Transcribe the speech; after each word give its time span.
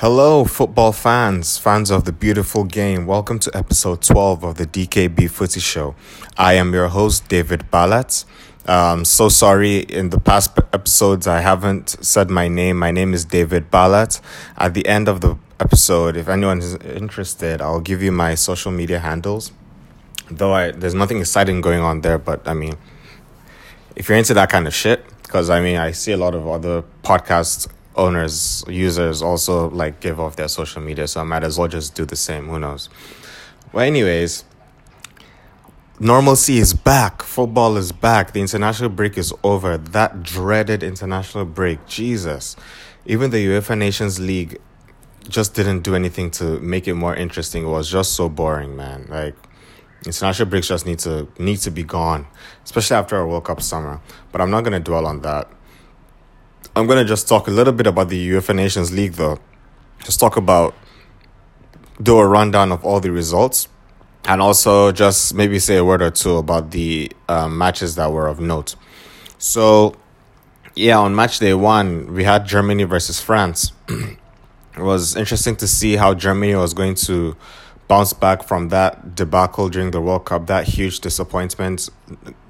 Hello, 0.00 0.46
football 0.46 0.92
fans, 0.92 1.58
fans 1.58 1.90
of 1.90 2.06
the 2.06 2.12
beautiful 2.12 2.64
game. 2.64 3.04
Welcome 3.04 3.38
to 3.40 3.50
episode 3.54 4.00
12 4.00 4.42
of 4.42 4.54
the 4.54 4.64
DKB 4.64 5.28
Footy 5.28 5.60
Show. 5.60 5.94
I 6.38 6.54
am 6.54 6.72
your 6.72 6.88
host, 6.88 7.28
David 7.28 7.64
Balat. 7.70 8.24
Um, 8.66 9.04
so 9.04 9.28
sorry, 9.28 9.80
in 9.80 10.08
the 10.08 10.18
past 10.18 10.56
episodes, 10.72 11.26
I 11.26 11.42
haven't 11.42 12.02
said 12.02 12.30
my 12.30 12.48
name. 12.48 12.78
My 12.78 12.90
name 12.90 13.12
is 13.12 13.26
David 13.26 13.70
Balat. 13.70 14.22
At 14.56 14.72
the 14.72 14.88
end 14.88 15.06
of 15.06 15.20
the 15.20 15.36
episode, 15.60 16.16
if 16.16 16.28
anyone 16.28 16.60
is 16.60 16.76
interested, 16.76 17.60
I'll 17.60 17.82
give 17.82 18.02
you 18.02 18.10
my 18.10 18.36
social 18.36 18.72
media 18.72 19.00
handles. 19.00 19.52
Though 20.30 20.54
I, 20.54 20.70
there's 20.70 20.94
nothing 20.94 21.18
exciting 21.18 21.60
going 21.60 21.80
on 21.80 22.00
there, 22.00 22.16
but 22.16 22.48
I 22.48 22.54
mean, 22.54 22.78
if 23.96 24.08
you're 24.08 24.16
into 24.16 24.32
that 24.32 24.48
kind 24.48 24.66
of 24.66 24.72
shit, 24.72 25.04
because 25.24 25.50
I 25.50 25.60
mean, 25.60 25.76
I 25.76 25.90
see 25.90 26.12
a 26.12 26.16
lot 26.16 26.34
of 26.34 26.48
other 26.48 26.84
podcast 27.02 27.68
owners, 28.00 28.64
users 28.66 29.22
also 29.22 29.68
like 29.70 30.00
give 30.00 30.18
off 30.18 30.36
their 30.36 30.48
social 30.48 30.80
media, 30.82 31.06
so 31.06 31.20
I 31.20 31.24
might 31.24 31.44
as 31.44 31.58
well 31.58 31.68
just 31.68 31.94
do 31.94 32.04
the 32.04 32.16
same. 32.16 32.48
Who 32.48 32.58
knows? 32.58 32.88
Well, 33.72 33.84
anyways, 33.84 34.44
normalcy 36.00 36.58
is 36.58 36.72
back. 36.72 37.22
Football 37.22 37.76
is 37.76 37.92
back. 37.92 38.32
The 38.32 38.40
international 38.40 38.88
break 38.88 39.18
is 39.18 39.32
over. 39.44 39.76
That 39.76 40.22
dreaded 40.22 40.82
international 40.82 41.44
break. 41.44 41.86
Jesus. 41.86 42.56
Even 43.04 43.30
the 43.30 43.46
UEFA 43.46 43.76
Nations 43.76 44.18
League 44.18 44.58
just 45.28 45.54
didn't 45.54 45.82
do 45.82 45.94
anything 45.94 46.30
to 46.32 46.58
make 46.60 46.88
it 46.88 46.94
more 46.94 47.14
interesting. 47.14 47.64
It 47.64 47.68
was 47.68 47.90
just 47.90 48.14
so 48.14 48.28
boring, 48.28 48.76
man. 48.76 49.06
Like 49.08 49.34
international 50.06 50.48
breaks 50.48 50.68
just 50.68 50.86
need 50.86 50.98
to 51.00 51.28
need 51.38 51.58
to 51.58 51.70
be 51.70 51.84
gone, 51.84 52.26
especially 52.64 52.96
after 52.96 53.16
a 53.16 53.26
World 53.26 53.44
Cup 53.44 53.60
summer. 53.60 54.00
But 54.32 54.40
I'm 54.40 54.50
not 54.50 54.64
gonna 54.64 54.80
dwell 54.80 55.06
on 55.06 55.20
that. 55.20 55.50
I'm 56.76 56.86
gonna 56.86 57.04
just 57.04 57.26
talk 57.28 57.48
a 57.48 57.50
little 57.50 57.72
bit 57.72 57.86
about 57.86 58.08
the 58.08 58.30
UEFA 58.30 58.54
Nations 58.54 58.92
League, 58.92 59.14
though. 59.14 59.38
Just 60.04 60.20
talk 60.20 60.36
about 60.36 60.74
do 62.00 62.18
a 62.18 62.26
rundown 62.26 62.70
of 62.70 62.84
all 62.84 63.00
the 63.00 63.10
results, 63.10 63.68
and 64.24 64.40
also 64.40 64.92
just 64.92 65.34
maybe 65.34 65.58
say 65.58 65.76
a 65.76 65.84
word 65.84 66.00
or 66.00 66.10
two 66.10 66.36
about 66.36 66.70
the 66.70 67.10
um, 67.28 67.58
matches 67.58 67.96
that 67.96 68.12
were 68.12 68.28
of 68.28 68.40
note. 68.40 68.76
So, 69.38 69.96
yeah, 70.76 70.98
on 70.98 71.14
match 71.14 71.40
day 71.40 71.54
one, 71.54 72.14
we 72.14 72.24
had 72.24 72.46
Germany 72.46 72.84
versus 72.84 73.20
France. 73.20 73.72
it 73.88 74.18
was 74.78 75.16
interesting 75.16 75.56
to 75.56 75.66
see 75.66 75.96
how 75.96 76.14
Germany 76.14 76.54
was 76.54 76.72
going 76.72 76.94
to 77.06 77.36
bounce 77.88 78.12
back 78.12 78.44
from 78.44 78.68
that 78.68 79.16
debacle 79.16 79.68
during 79.68 79.90
the 79.90 80.00
World 80.00 80.24
Cup, 80.24 80.46
that 80.46 80.68
huge 80.68 81.00
disappointment 81.00 81.88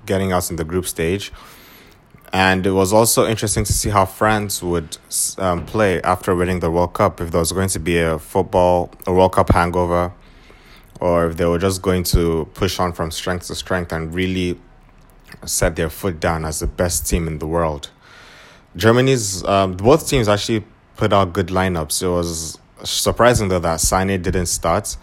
getting 0.05 0.33
us 0.33 0.51
in 0.51 0.57
the 0.57 0.65
group 0.65 0.87
stage. 0.87 1.33
And 2.33 2.65
it 2.65 2.71
was 2.71 2.93
also 2.93 3.27
interesting 3.27 3.65
to 3.65 3.73
see 3.73 3.91
how 3.91 4.07
France 4.07 4.63
would 4.63 4.97
um, 5.39 5.67
play 5.67 6.01
after 6.03 6.35
winning 6.35 6.61
the 6.61 6.71
World 6.71 6.95
Cup, 6.95 7.21
if 7.21 7.33
there 7.33 7.41
was 7.41 7.51
going 7.51 7.69
to 7.71 7.81
be 7.81 7.99
a 7.99 8.19
football, 8.19 8.93
a 9.07 9.13
World 9.13 9.33
Cup 9.33 9.51
hangover, 9.51 10.13
or 11.01 11.27
if 11.27 11.37
they 11.37 11.45
were 11.45 11.59
just 11.59 11.83
going 11.83 12.05
to 12.05 12.49
push 12.55 12.79
on 12.79 12.93
from 12.93 13.11
strength 13.11 13.49
to 13.49 13.55
strength 13.55 13.93
and 13.93 14.15
really 14.15 14.61
set 15.45 15.75
their 15.75 15.91
foot 15.91 16.21
down 16.21 16.45
as 16.45 16.61
the 16.61 16.67
best 16.67 17.09
team 17.09 17.27
in 17.27 17.39
the 17.39 17.47
world. 17.47 17.91
Germany's, 18.77 19.43
um, 19.45 19.77
both 19.77 20.09
teams 20.09 20.29
actually 20.29 20.65
put 20.97 21.13
out 21.13 21.33
good 21.33 21.49
lineups. 21.49 22.03
It 22.03 22.09
was 22.09 22.59
surprising 22.85 23.49
though 23.49 23.59
that 23.59 23.81
Sané 23.81 24.23
didn't 24.23 24.47
start 24.47 24.97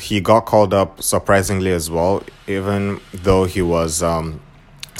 he 0.00 0.20
got 0.20 0.46
called 0.46 0.72
up 0.72 1.02
surprisingly 1.02 1.72
as 1.72 1.90
well, 1.90 2.22
even 2.46 3.00
though 3.12 3.44
he 3.44 3.62
was 3.62 4.02
um, 4.02 4.40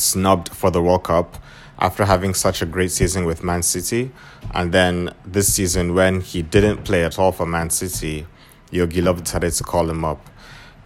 snubbed 0.01 0.51
for 0.51 0.71
the 0.71 0.83
World 0.83 1.05
Cup 1.05 1.37
after 1.79 2.05
having 2.05 2.35
such 2.35 2.61
a 2.63 2.67
great 2.67 2.91
season 2.91 3.25
with 3.25 3.43
Man 3.43 3.63
City. 3.63 4.11
And 4.53 4.73
then 4.73 5.15
this 5.25 5.53
season, 5.53 5.95
when 5.95 6.21
he 6.21 6.43
didn't 6.43 6.85
play 6.85 7.05
at 7.05 7.19
all 7.19 7.33
for 7.33 7.47
Man 7.47 7.71
City, 7.71 8.27
Jogi 8.73 9.03
Löw 9.03 9.23
decided 9.23 9.53
to 9.53 9.65
call 9.65 9.89
him 9.89 10.05
up. 10.05 10.29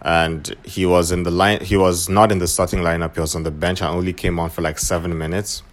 And 0.01 0.55
he 0.63 0.85
was 0.85 1.11
in 1.11 1.23
the 1.23 1.31
line. 1.31 1.61
He 1.61 1.77
was 1.77 2.07
not 2.07 2.31
in 2.31 2.39
the 2.39 2.47
starting 2.47 2.79
lineup. 2.79 3.15
He 3.15 3.21
was 3.21 3.35
on 3.35 3.43
the 3.43 3.51
bench 3.51 3.81
and 3.81 3.89
only 3.89 4.13
came 4.13 4.39
on 4.39 4.49
for 4.49 4.61
like 4.61 4.77
seven 4.77 5.17
minutes. 5.17 5.63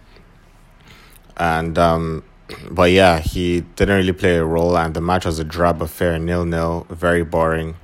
And 1.37 1.77
um, 1.77 2.23
but 2.71 2.91
yeah, 2.91 3.19
he 3.19 3.61
didn't 3.61 3.95
really 3.95 4.13
play 4.13 4.37
a 4.37 4.45
role. 4.45 4.75
And 4.75 4.93
the 4.93 5.01
match 5.01 5.25
was 5.25 5.37
a 5.37 5.43
drab 5.43 5.81
affair, 5.81 6.17
nil 6.17 6.45
nil, 6.45 6.87
very 6.89 7.23
boring 7.23 7.75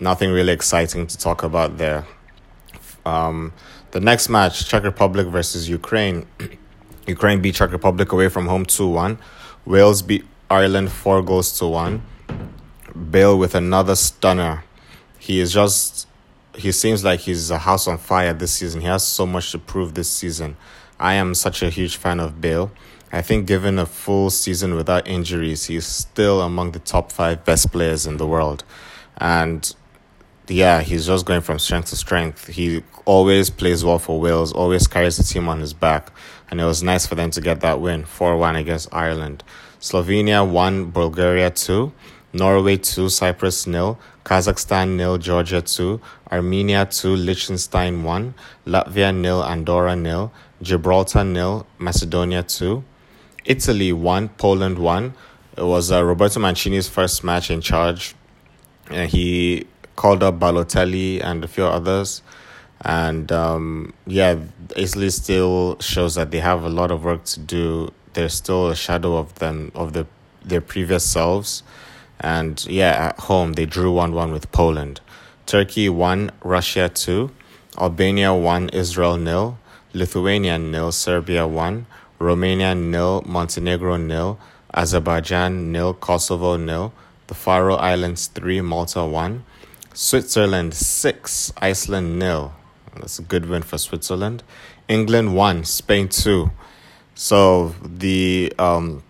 nothing 0.00 0.30
really 0.30 0.52
exciting 0.52 1.06
to 1.06 1.18
talk 1.18 1.42
about 1.42 1.78
there. 1.78 2.06
Um, 3.04 3.52
the 3.94 4.00
next 4.00 4.28
match, 4.28 4.68
Czech 4.68 4.82
Republic 4.82 5.28
versus 5.28 5.68
Ukraine. 5.68 6.26
Ukraine 7.06 7.40
beat 7.40 7.54
Czech 7.54 7.70
Republic 7.70 8.10
away 8.10 8.28
from 8.28 8.48
home 8.48 8.64
2 8.66 8.88
1. 8.88 9.18
Wales 9.66 10.02
beat 10.02 10.24
Ireland 10.50 10.90
4 10.90 11.22
goals 11.22 11.56
to 11.60 11.66
1. 11.68 12.02
Bale 13.12 13.38
with 13.38 13.54
another 13.54 13.94
stunner. 13.94 14.64
He 15.16 15.38
is 15.38 15.52
just, 15.52 16.08
he 16.56 16.72
seems 16.72 17.04
like 17.04 17.20
he's 17.20 17.52
a 17.52 17.58
house 17.58 17.86
on 17.86 17.98
fire 17.98 18.32
this 18.32 18.54
season. 18.54 18.80
He 18.80 18.88
has 18.88 19.06
so 19.06 19.26
much 19.26 19.52
to 19.52 19.60
prove 19.60 19.94
this 19.94 20.10
season. 20.10 20.56
I 20.98 21.14
am 21.14 21.32
such 21.32 21.62
a 21.62 21.70
huge 21.70 21.94
fan 21.96 22.18
of 22.18 22.40
Bale. 22.40 22.72
I 23.12 23.22
think, 23.22 23.46
given 23.46 23.78
a 23.78 23.86
full 23.86 24.30
season 24.30 24.74
without 24.74 25.06
injuries, 25.06 25.66
he's 25.66 25.86
still 25.86 26.40
among 26.40 26.72
the 26.72 26.80
top 26.80 27.12
five 27.12 27.44
best 27.44 27.70
players 27.70 28.08
in 28.08 28.16
the 28.16 28.26
world. 28.26 28.64
And 29.18 29.72
yeah, 30.48 30.80
he's 30.82 31.06
just 31.06 31.24
going 31.24 31.40
from 31.40 31.58
strength 31.58 31.90
to 31.90 31.96
strength. 31.96 32.48
He 32.48 32.82
always 33.04 33.50
plays 33.50 33.84
well 33.84 33.98
for 33.98 34.20
Wales, 34.20 34.52
always 34.52 34.86
carries 34.86 35.16
the 35.16 35.22
team 35.22 35.48
on 35.48 35.60
his 35.60 35.72
back. 35.72 36.10
And 36.50 36.60
it 36.60 36.64
was 36.64 36.82
nice 36.82 37.06
for 37.06 37.14
them 37.14 37.30
to 37.30 37.40
get 37.40 37.60
that 37.60 37.80
win 37.80 38.04
4 38.04 38.36
1 38.36 38.56
against 38.56 38.92
Ireland. 38.92 39.42
Slovenia 39.80 40.48
1, 40.48 40.90
Bulgaria 40.90 41.50
2, 41.50 41.92
Norway 42.34 42.76
2, 42.76 43.08
Cyprus 43.08 43.62
0, 43.62 43.98
Kazakhstan 44.24 44.98
0, 44.98 45.18
Georgia 45.18 45.62
2, 45.62 46.00
Armenia 46.30 46.86
2, 46.86 47.16
Liechtenstein 47.16 48.02
1, 48.02 48.34
Latvia 48.66 49.22
0, 49.22 49.42
Andorra 49.42 49.96
0, 49.96 50.30
Gibraltar 50.62 51.24
0, 51.24 51.66
Macedonia 51.78 52.42
2, 52.42 52.82
Italy 53.44 53.92
1, 53.92 54.28
Poland 54.30 54.78
1. 54.78 55.14
It 55.56 55.62
was 55.62 55.92
uh, 55.92 56.04
Roberto 56.04 56.40
Mancini's 56.40 56.88
first 56.88 57.22
match 57.22 57.50
in 57.50 57.60
charge. 57.60 58.14
And 58.90 59.10
he 59.10 59.66
called 59.96 60.22
up 60.22 60.38
Balotelli 60.38 61.22
and 61.22 61.44
a 61.44 61.48
few 61.48 61.64
others. 61.64 62.22
And 62.80 63.30
um, 63.32 63.94
yeah, 64.06 64.38
Italy 64.76 65.10
still 65.10 65.78
shows 65.80 66.16
that 66.16 66.30
they 66.30 66.40
have 66.40 66.64
a 66.64 66.68
lot 66.68 66.90
of 66.90 67.04
work 67.04 67.24
to 67.24 67.40
do. 67.40 67.92
There's 68.12 68.34
still 68.34 68.68
a 68.68 68.76
shadow 68.76 69.16
of 69.16 69.34
them, 69.36 69.72
of 69.74 69.92
the 69.92 70.06
their 70.44 70.60
previous 70.60 71.04
selves. 71.04 71.62
And 72.20 72.64
yeah, 72.66 73.08
at 73.08 73.20
home, 73.20 73.54
they 73.54 73.66
drew 73.66 73.92
1 73.92 74.12
1 74.12 74.32
with 74.32 74.50
Poland. 74.52 75.00
Turkey 75.46 75.88
1, 75.88 76.30
Russia 76.42 76.88
2. 76.88 77.30
Albania 77.78 78.32
1, 78.34 78.68
Israel 78.70 79.18
0. 79.22 79.58
Lithuania 79.92 80.58
0, 80.58 80.90
Serbia 80.90 81.46
1. 81.46 81.86
Romania 82.18 82.74
0, 82.74 83.22
Montenegro 83.26 83.98
0. 83.98 84.38
Azerbaijan 84.72 85.72
0, 85.72 85.94
Kosovo 85.94 86.56
0. 86.56 86.92
The 87.26 87.34
Faroe 87.34 87.76
Islands 87.76 88.26
3, 88.28 88.60
Malta 88.60 89.04
1. 89.04 89.44
Switzerland 89.94 90.74
6, 90.74 91.52
Iceland 91.62 92.18
nil. 92.18 92.52
That's 92.96 93.20
a 93.20 93.22
good 93.22 93.48
win 93.48 93.62
for 93.62 93.78
Switzerland. 93.78 94.42
England 94.88 95.36
1, 95.36 95.64
Spain 95.64 96.08
2. 96.08 96.50
So 97.14 97.74
the 97.80 98.52
um 98.58 99.04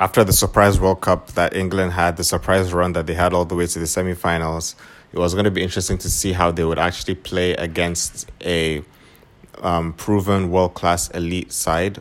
after 0.00 0.24
the 0.24 0.32
surprise 0.32 0.80
World 0.80 1.02
Cup 1.02 1.28
that 1.32 1.54
England 1.54 1.92
had, 1.92 2.16
the 2.16 2.24
surprise 2.24 2.72
run 2.72 2.92
that 2.94 3.06
they 3.06 3.14
had 3.14 3.34
all 3.34 3.44
the 3.44 3.54
way 3.54 3.66
to 3.66 3.78
the 3.78 3.84
semifinals, 3.84 4.74
it 5.12 5.18
was 5.18 5.34
going 5.34 5.44
to 5.44 5.50
be 5.50 5.62
interesting 5.62 5.98
to 5.98 6.10
see 6.10 6.32
how 6.32 6.50
they 6.50 6.64
would 6.64 6.78
actually 6.78 7.14
play 7.14 7.52
against 7.52 8.28
a 8.42 8.82
um, 9.60 9.92
proven 9.92 10.50
world 10.50 10.72
class 10.74 11.08
elite 11.10 11.52
side. 11.52 12.00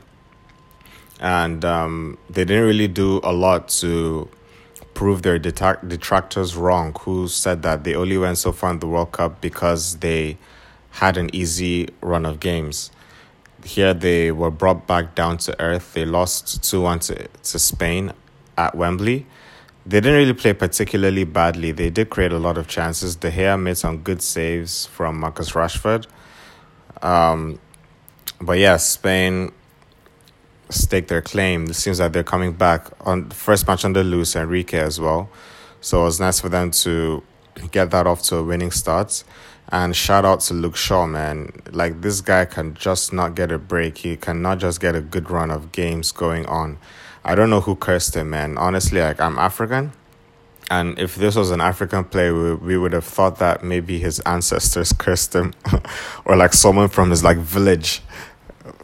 And 1.19 1.63
um, 1.65 2.17
they 2.29 2.45
didn't 2.45 2.65
really 2.65 2.87
do 2.87 3.19
a 3.23 3.33
lot 3.33 3.67
to 3.81 4.29
prove 5.01 5.23
their 5.23 5.39
detractors 5.39 6.55
wrong 6.55 6.95
who 6.99 7.27
said 7.27 7.63
that 7.63 7.83
they 7.83 7.95
only 7.95 8.19
went 8.19 8.37
so 8.37 8.51
far 8.51 8.69
in 8.69 8.77
the 8.77 8.85
World 8.85 9.11
Cup 9.11 9.41
because 9.41 9.95
they 9.97 10.37
had 10.91 11.17
an 11.17 11.27
easy 11.35 11.89
run 12.01 12.23
of 12.23 12.39
games. 12.39 12.91
Here 13.65 13.95
they 13.95 14.31
were 14.31 14.51
brought 14.51 14.85
back 14.85 15.15
down 15.15 15.39
to 15.39 15.59
earth. 15.59 15.93
They 15.95 16.05
lost 16.05 16.63
2 16.69 16.81
1 16.81 16.99
to, 16.99 17.27
to 17.27 17.57
Spain 17.57 18.13
at 18.59 18.75
Wembley. 18.75 19.25
They 19.87 20.01
didn't 20.01 20.19
really 20.19 20.33
play 20.33 20.53
particularly 20.53 21.23
badly. 21.23 21.71
They 21.71 21.89
did 21.89 22.11
create 22.11 22.31
a 22.31 22.37
lot 22.37 22.59
of 22.59 22.67
chances. 22.67 23.15
De 23.15 23.31
Gea 23.31 23.59
made 23.59 23.79
some 23.79 24.03
good 24.03 24.21
saves 24.21 24.85
from 24.85 25.19
Marcus 25.19 25.53
Rashford. 25.53 26.05
Um, 27.01 27.59
but 28.39 28.59
yeah, 28.59 28.77
Spain 28.77 29.51
stake 30.71 31.07
their 31.07 31.21
claim. 31.21 31.65
It 31.65 31.75
seems 31.75 31.99
like 31.99 32.13
they're 32.13 32.23
coming 32.23 32.53
back 32.53 32.87
on 33.01 33.29
the 33.29 33.35
first 33.35 33.67
match 33.67 33.85
under 33.85 34.03
Luis 34.03 34.35
Enrique 34.35 34.79
as 34.79 34.99
well. 34.99 35.29
So 35.81 36.01
it 36.01 36.05
was 36.05 36.19
nice 36.19 36.39
for 36.39 36.49
them 36.49 36.71
to 36.71 37.23
get 37.71 37.91
that 37.91 38.07
off 38.07 38.21
to 38.23 38.37
a 38.37 38.43
winning 38.43 38.71
start. 38.71 39.23
And 39.69 39.95
shout 39.95 40.25
out 40.25 40.41
to 40.41 40.53
Luke 40.53 40.75
Shaw, 40.75 41.07
man. 41.07 41.61
Like 41.71 42.01
this 42.01 42.21
guy 42.21 42.45
can 42.45 42.73
just 42.73 43.13
not 43.13 43.35
get 43.35 43.51
a 43.51 43.57
break. 43.57 43.99
He 43.99 44.17
cannot 44.17 44.59
just 44.59 44.81
get 44.81 44.95
a 44.95 45.01
good 45.01 45.29
run 45.29 45.49
of 45.49 45.71
games 45.71 46.11
going 46.11 46.45
on. 46.45 46.77
I 47.23 47.35
don't 47.35 47.49
know 47.49 47.61
who 47.61 47.75
cursed 47.75 48.15
him, 48.15 48.31
man. 48.31 48.57
Honestly, 48.57 48.99
like 48.99 49.21
I'm 49.21 49.37
African, 49.37 49.93
and 50.71 50.97
if 50.97 51.15
this 51.15 51.35
was 51.35 51.51
an 51.51 51.61
African 51.61 52.03
player, 52.05 52.33
we, 52.33 52.53
we 52.55 52.77
would 52.77 52.93
have 52.93 53.03
thought 53.03 53.39
that 53.39 53.63
maybe 53.63 53.99
his 53.99 54.19
ancestors 54.21 54.93
cursed 54.97 55.35
him, 55.35 55.53
or 56.25 56.35
like 56.35 56.53
someone 56.53 56.89
from 56.89 57.09
his 57.09 57.23
like 57.23 57.37
village 57.37 58.01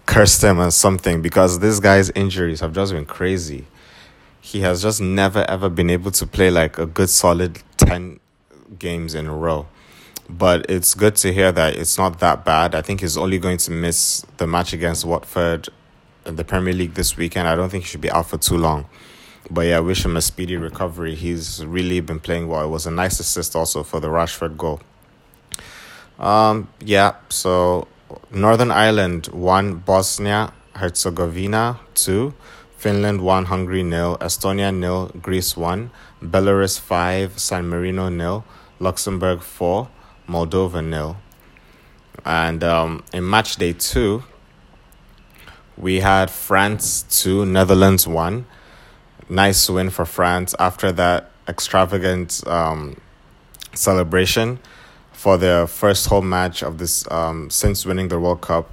cursed 0.08 0.44
him 0.44 0.60
or 0.60 0.72
something. 0.72 1.22
Because 1.22 1.60
this 1.60 1.80
guy's 1.80 2.10
injuries 2.12 2.62
have 2.62 2.74
just 2.74 2.92
been 2.92 3.06
crazy. 3.06 3.68
He 4.42 4.62
has 4.62 4.82
just 4.82 5.00
never 5.00 5.46
ever 5.48 5.70
been 5.70 5.92
able 5.92 6.10
to 6.12 6.26
play 6.26 6.50
like 6.50 6.80
a 6.80 6.88
good 6.88 7.10
solid 7.10 7.62
ten 7.78 8.20
games 8.80 9.14
in 9.14 9.28
a 9.28 9.36
row. 9.36 9.68
But 10.30 10.70
it's 10.70 10.94
good 10.94 11.16
to 11.18 11.32
hear 11.32 11.52
that 11.52 11.76
it's 11.76 11.98
not 11.98 12.20
that 12.20 12.44
bad. 12.44 12.74
I 12.74 12.82
think 12.82 13.02
he's 13.02 13.16
only 13.16 13.38
going 13.38 13.58
to 13.60 13.72
miss 13.72 14.26
the 14.38 14.48
match 14.48 14.74
against 14.74 15.06
Watford 15.06 15.70
in 16.26 16.36
the 16.36 16.44
Premier 16.44 16.74
League 16.74 16.96
this 16.96 17.16
weekend. 17.16 17.48
I 17.48 17.56
don't 17.56 17.70
think 17.70 17.86
he 17.86 17.90
should 17.90 18.02
be 18.02 18.12
out 18.12 18.28
for 18.28 18.38
too 18.38 18.58
long. 18.58 18.88
But 19.50 19.62
yeah, 19.68 19.80
wish 19.80 20.04
him 20.04 20.18
a 20.18 20.22
speedy 20.22 20.58
recovery. 20.58 21.16
He's 21.16 21.66
really 21.66 22.02
been 22.02 22.20
playing 22.20 22.50
well. 22.50 22.66
It 22.66 22.68
was 22.68 22.86
a 22.86 22.92
nice 22.92 23.22
assist 23.22 23.56
also 23.56 23.84
for 23.84 24.02
the 24.02 24.10
Rashford 24.10 24.58
goal. 24.58 24.82
Um, 26.20 26.68
yeah, 26.82 27.16
so 27.30 27.88
Northern 28.32 28.72
Ireland 28.72 29.28
won 29.28 29.76
Bosnia 29.76 30.54
Herzegovina 30.76 31.80
2, 31.96 32.34
Finland 32.78 33.22
1 33.22 33.46
Hungary 33.46 33.84
nil, 33.84 34.18
Estonia 34.22 34.74
nil, 34.74 35.12
Greece 35.22 35.58
1, 35.58 35.90
Belarus 36.22 36.80
5, 36.80 37.40
San 37.40 37.68
Marino 37.68 38.10
nil, 38.10 38.46
Luxembourg 38.80 39.42
4, 39.42 39.90
Moldova 40.30 40.84
nil. 40.84 41.18
And 42.24 42.64
um, 42.64 43.04
in 43.14 43.28
match 43.30 43.56
day 43.56 43.74
2, 43.74 44.24
we 45.78 46.00
had 46.02 46.30
France 46.30 47.04
2, 47.24 47.46
Netherlands 47.46 48.08
1. 48.08 48.46
Nice 49.30 49.70
win 49.70 49.90
for 49.90 50.06
France 50.06 50.56
after 50.60 50.92
that 50.92 51.32
extravagant 51.48 52.46
um, 52.48 53.00
celebration 53.74 54.60
for 55.18 55.36
their 55.36 55.66
first 55.66 56.06
home 56.06 56.30
match 56.30 56.62
of 56.62 56.78
this 56.78 57.10
um, 57.10 57.50
since 57.50 57.88
winning 57.88 58.08
the 58.08 58.20
World 58.20 58.40
Cup. 58.40 58.70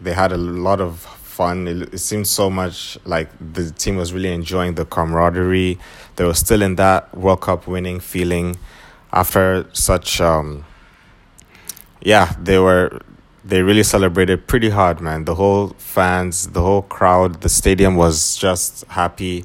They 0.00 0.12
had 0.12 0.32
a 0.32 0.36
lot 0.36 0.80
of 0.80 0.98
fun. 0.98 1.68
It, 1.68 1.94
it 1.94 1.98
seemed 1.98 2.26
so 2.26 2.50
much 2.50 2.98
like 3.04 3.30
the 3.52 3.70
team 3.70 3.94
was 3.94 4.12
really 4.12 4.32
enjoying 4.32 4.74
the 4.74 4.84
camaraderie. 4.84 5.78
They 6.16 6.24
were 6.24 6.34
still 6.34 6.60
in 6.62 6.74
that 6.74 7.16
World 7.16 7.40
Cup 7.40 7.68
winning 7.68 8.00
feeling 8.00 8.56
after 9.12 9.68
such. 9.74 10.20
Um, 10.20 10.64
yeah, 12.02 12.34
they 12.42 12.58
were 12.58 13.00
they 13.44 13.62
really 13.62 13.84
celebrated 13.84 14.48
pretty 14.48 14.70
hard, 14.70 15.00
man. 15.00 15.24
The 15.24 15.36
whole 15.36 15.68
fans, 15.78 16.48
the 16.48 16.62
whole 16.62 16.82
crowd, 16.82 17.42
the 17.42 17.48
stadium 17.48 17.94
was 17.94 18.36
just 18.36 18.84
happy. 18.88 19.44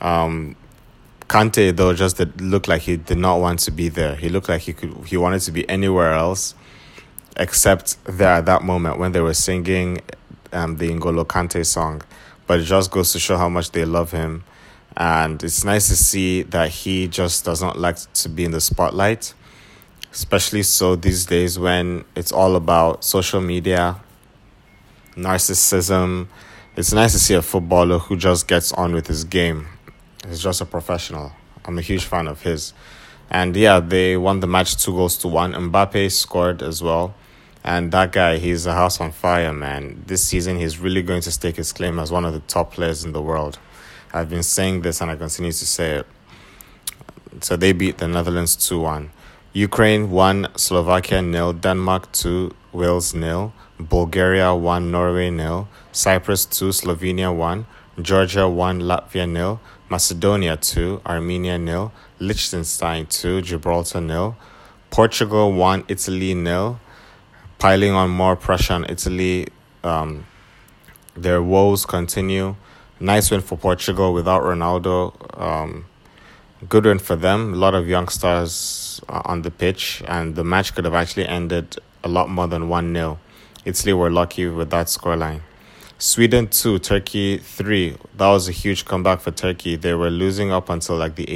Um, 0.00 0.56
Kante 1.32 1.74
though 1.74 1.94
just 1.94 2.18
did, 2.18 2.40
looked 2.40 2.68
like 2.68 2.82
he 2.82 2.96
did 2.96 3.18
not 3.18 3.40
want 3.40 3.60
to 3.60 3.70
be 3.70 3.88
there. 3.88 4.14
He 4.14 4.28
looked 4.28 4.48
like 4.48 4.62
he 4.62 4.72
could 4.72 4.92
he 5.06 5.16
wanted 5.16 5.40
to 5.40 5.52
be 5.52 5.68
anywhere 5.68 6.12
else, 6.12 6.54
except 7.36 7.96
there 8.04 8.34
at 8.34 8.46
that 8.46 8.62
moment 8.62 8.98
when 8.98 9.12
they 9.12 9.20
were 9.20 9.34
singing, 9.34 10.00
um, 10.52 10.76
the 10.76 10.88
N'Golo 10.90 11.24
Kante 11.24 11.64
song. 11.64 12.02
But 12.46 12.60
it 12.60 12.64
just 12.64 12.90
goes 12.90 13.12
to 13.12 13.18
show 13.18 13.36
how 13.36 13.48
much 13.48 13.70
they 13.70 13.84
love 13.84 14.10
him, 14.10 14.44
and 14.96 15.42
it's 15.42 15.64
nice 15.64 15.88
to 15.88 15.96
see 15.96 16.42
that 16.42 16.68
he 16.68 17.08
just 17.08 17.44
does 17.44 17.62
not 17.62 17.78
like 17.78 17.96
to 18.14 18.28
be 18.28 18.44
in 18.44 18.50
the 18.50 18.60
spotlight 18.60 19.32
especially 20.12 20.62
so 20.62 20.94
these 20.94 21.24
days 21.24 21.58
when 21.58 22.04
it's 22.14 22.32
all 22.32 22.54
about 22.54 23.02
social 23.04 23.40
media, 23.40 23.98
narcissism. 25.16 26.28
It's 26.76 26.92
nice 26.92 27.12
to 27.12 27.18
see 27.18 27.34
a 27.34 27.42
footballer 27.42 27.98
who 27.98 28.16
just 28.16 28.46
gets 28.46 28.72
on 28.72 28.92
with 28.92 29.06
his 29.06 29.24
game. 29.24 29.66
He's 30.28 30.40
just 30.40 30.60
a 30.60 30.66
professional. 30.66 31.32
I'm 31.64 31.78
a 31.78 31.82
huge 31.82 32.04
fan 32.04 32.26
of 32.28 32.42
his. 32.42 32.72
And 33.30 33.56
yeah, 33.56 33.80
they 33.80 34.16
won 34.16 34.40
the 34.40 34.46
match 34.46 34.76
two 34.76 34.92
goals 34.92 35.16
to 35.18 35.28
one. 35.28 35.52
Mbappe 35.52 36.10
scored 36.12 36.62
as 36.62 36.82
well. 36.82 37.14
And 37.64 37.92
that 37.92 38.12
guy, 38.12 38.38
he's 38.38 38.66
a 38.66 38.74
house 38.74 39.00
on 39.00 39.12
fire, 39.12 39.52
man. 39.52 40.02
This 40.06 40.24
season, 40.24 40.58
he's 40.58 40.78
really 40.78 41.02
going 41.02 41.22
to 41.22 41.30
stake 41.30 41.56
his 41.56 41.72
claim 41.72 41.98
as 41.98 42.10
one 42.10 42.24
of 42.24 42.32
the 42.32 42.40
top 42.40 42.72
players 42.72 43.04
in 43.04 43.12
the 43.12 43.22
world. 43.22 43.58
I've 44.12 44.28
been 44.28 44.42
saying 44.42 44.82
this 44.82 45.00
and 45.00 45.10
I 45.10 45.16
continue 45.16 45.52
to 45.52 45.66
say 45.66 45.98
it. 45.98 46.06
So 47.40 47.56
they 47.56 47.72
beat 47.72 47.98
the 47.98 48.08
Netherlands 48.08 48.56
2 48.56 48.80
1. 48.80 49.10
Ukraine 49.54 50.10
1, 50.10 50.48
Slovakia 50.56 51.20
nil, 51.22 51.52
Denmark 51.52 52.10
2, 52.12 52.54
Wales 52.72 53.14
nil, 53.14 53.52
Bulgaria 53.78 54.54
1, 54.54 54.90
Norway 54.90 55.30
nil, 55.30 55.68
Cyprus 55.92 56.46
2, 56.46 56.72
Slovenia 56.72 57.34
1, 57.34 57.66
Georgia 58.00 58.48
1, 58.48 58.80
Latvia 58.80 59.28
nil, 59.28 59.60
Macedonia 59.92 60.56
2, 60.56 61.02
Armenia 61.04 61.58
nil, 61.58 61.92
Liechtenstein 62.18 63.04
2, 63.04 63.42
Gibraltar 63.42 64.00
nil, 64.00 64.34
Portugal 64.88 65.52
1, 65.52 65.84
Italy 65.86 66.32
nil, 66.32 66.80
piling 67.58 67.92
on 67.92 68.08
more 68.08 68.34
pressure 68.34 68.72
on 68.72 68.86
Italy. 68.88 69.48
Um, 69.84 70.24
their 71.14 71.42
woes 71.42 71.84
continue. 71.84 72.56
Nice 73.00 73.30
win 73.30 73.42
for 73.42 73.58
Portugal 73.58 74.14
without 74.14 74.40
Ronaldo. 74.42 74.96
Um, 75.38 75.84
good 76.70 76.86
win 76.86 76.98
for 76.98 77.14
them. 77.14 77.52
A 77.52 77.56
lot 77.56 77.74
of 77.74 77.86
young 77.86 78.08
stars 78.08 78.98
uh, 79.10 79.20
on 79.26 79.42
the 79.42 79.50
pitch, 79.50 80.02
and 80.08 80.36
the 80.36 80.44
match 80.44 80.74
could 80.74 80.86
have 80.86 80.94
actually 80.94 81.26
ended 81.26 81.76
a 82.02 82.08
lot 82.08 82.30
more 82.30 82.48
than 82.48 82.70
1 82.70 82.94
0. 82.94 83.18
Italy 83.66 83.92
were 83.92 84.10
lucky 84.10 84.46
with 84.46 84.70
that 84.70 84.86
scoreline. 84.86 85.42
Sweden 86.04 86.48
2, 86.48 86.80
Turkey 86.80 87.38
3. 87.38 87.96
That 88.16 88.26
was 88.26 88.48
a 88.48 88.50
huge 88.50 88.84
comeback 88.84 89.20
for 89.20 89.30
Turkey. 89.30 89.76
They 89.76 89.94
were 89.94 90.10
losing 90.10 90.50
up 90.50 90.68
until 90.68 90.96
like 90.96 91.14
the 91.14 91.26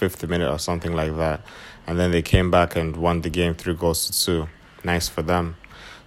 85th 0.00 0.28
minute 0.28 0.50
or 0.50 0.58
something 0.58 0.92
like 0.92 1.16
that. 1.18 1.42
And 1.86 1.96
then 1.96 2.10
they 2.10 2.20
came 2.20 2.50
back 2.50 2.74
and 2.74 2.96
won 2.96 3.20
the 3.20 3.30
game 3.30 3.54
3 3.54 3.74
goals 3.74 4.10
to 4.10 4.24
2. 4.24 4.48
Nice 4.82 5.08
for 5.08 5.22
them. 5.22 5.54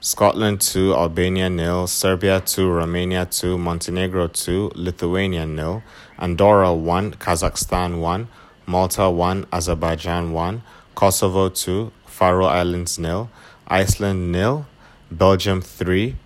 Scotland 0.02 0.60
2, 0.60 0.94
Albania 0.94 1.50
nil, 1.50 1.88
Serbia 1.88 2.42
2, 2.42 2.70
Romania 2.70 3.26
2, 3.26 3.58
Montenegro 3.58 4.28
2, 4.28 4.74
Lithuania 4.76 5.46
nil, 5.46 5.82
Andorra 6.18 6.74
1, 6.74 7.14
Kazakhstan 7.14 8.02
1, 8.02 8.28
Malta 8.66 9.10
1, 9.10 9.46
Azerbaijan 9.54 10.34
1, 10.34 10.62
Kosovo 10.96 11.48
2, 11.48 11.94
Faroe 12.06 12.46
Islands 12.46 13.00
nil, 13.00 13.30
Iceland 13.70 14.34
nil, 14.34 14.66
Belgium 15.10 15.62
3. 15.62 16.18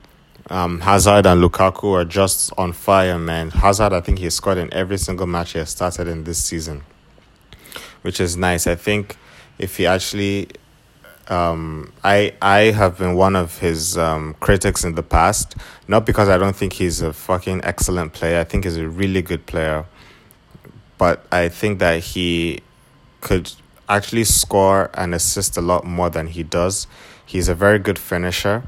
Um, 0.49 0.81
Hazard 0.81 1.25
and 1.25 1.41
Lukaku 1.41 1.93
are 1.93 2.05
just 2.05 2.51
on 2.57 2.73
fire, 2.73 3.17
man. 3.17 3.49
Hazard, 3.51 3.93
I 3.93 4.01
think 4.01 4.19
he 4.19 4.29
scored 4.29 4.57
in 4.57 4.73
every 4.73 4.97
single 4.97 5.25
match 5.25 5.53
he 5.53 5.59
has 5.59 5.69
started 5.69 6.07
in 6.07 6.25
this 6.25 6.43
season, 6.43 6.83
which 8.01 8.19
is 8.19 8.35
nice. 8.35 8.67
I 8.67 8.75
think 8.75 9.17
if 9.57 9.77
he 9.77 9.85
actually 9.85 10.49
um, 11.29 11.93
I 12.03 12.33
I 12.41 12.71
have 12.71 12.97
been 12.97 13.15
one 13.15 13.35
of 13.35 13.59
his 13.59 13.97
um, 13.97 14.35
critics 14.39 14.83
in 14.83 14.95
the 14.95 15.03
past, 15.03 15.55
not 15.87 16.05
because 16.05 16.29
I 16.29 16.37
don't 16.37 16.55
think 16.55 16.73
he's 16.73 17.01
a 17.01 17.13
fucking 17.13 17.61
excellent 17.63 18.13
player. 18.13 18.39
I 18.39 18.43
think 18.43 18.65
he's 18.65 18.77
a 18.77 18.87
really 18.87 19.21
good 19.21 19.45
player, 19.45 19.85
but 20.97 21.25
I 21.31 21.49
think 21.49 21.79
that 21.79 22.03
he 22.03 22.59
could 23.21 23.51
actually 23.87 24.25
score 24.25 24.89
and 24.93 25.15
assist 25.15 25.55
a 25.57 25.61
lot 25.61 25.85
more 25.85 26.09
than 26.09 26.27
he 26.27 26.43
does. 26.43 26.87
He's 27.25 27.47
a 27.47 27.55
very 27.55 27.79
good 27.79 27.97
finisher. 27.97 28.63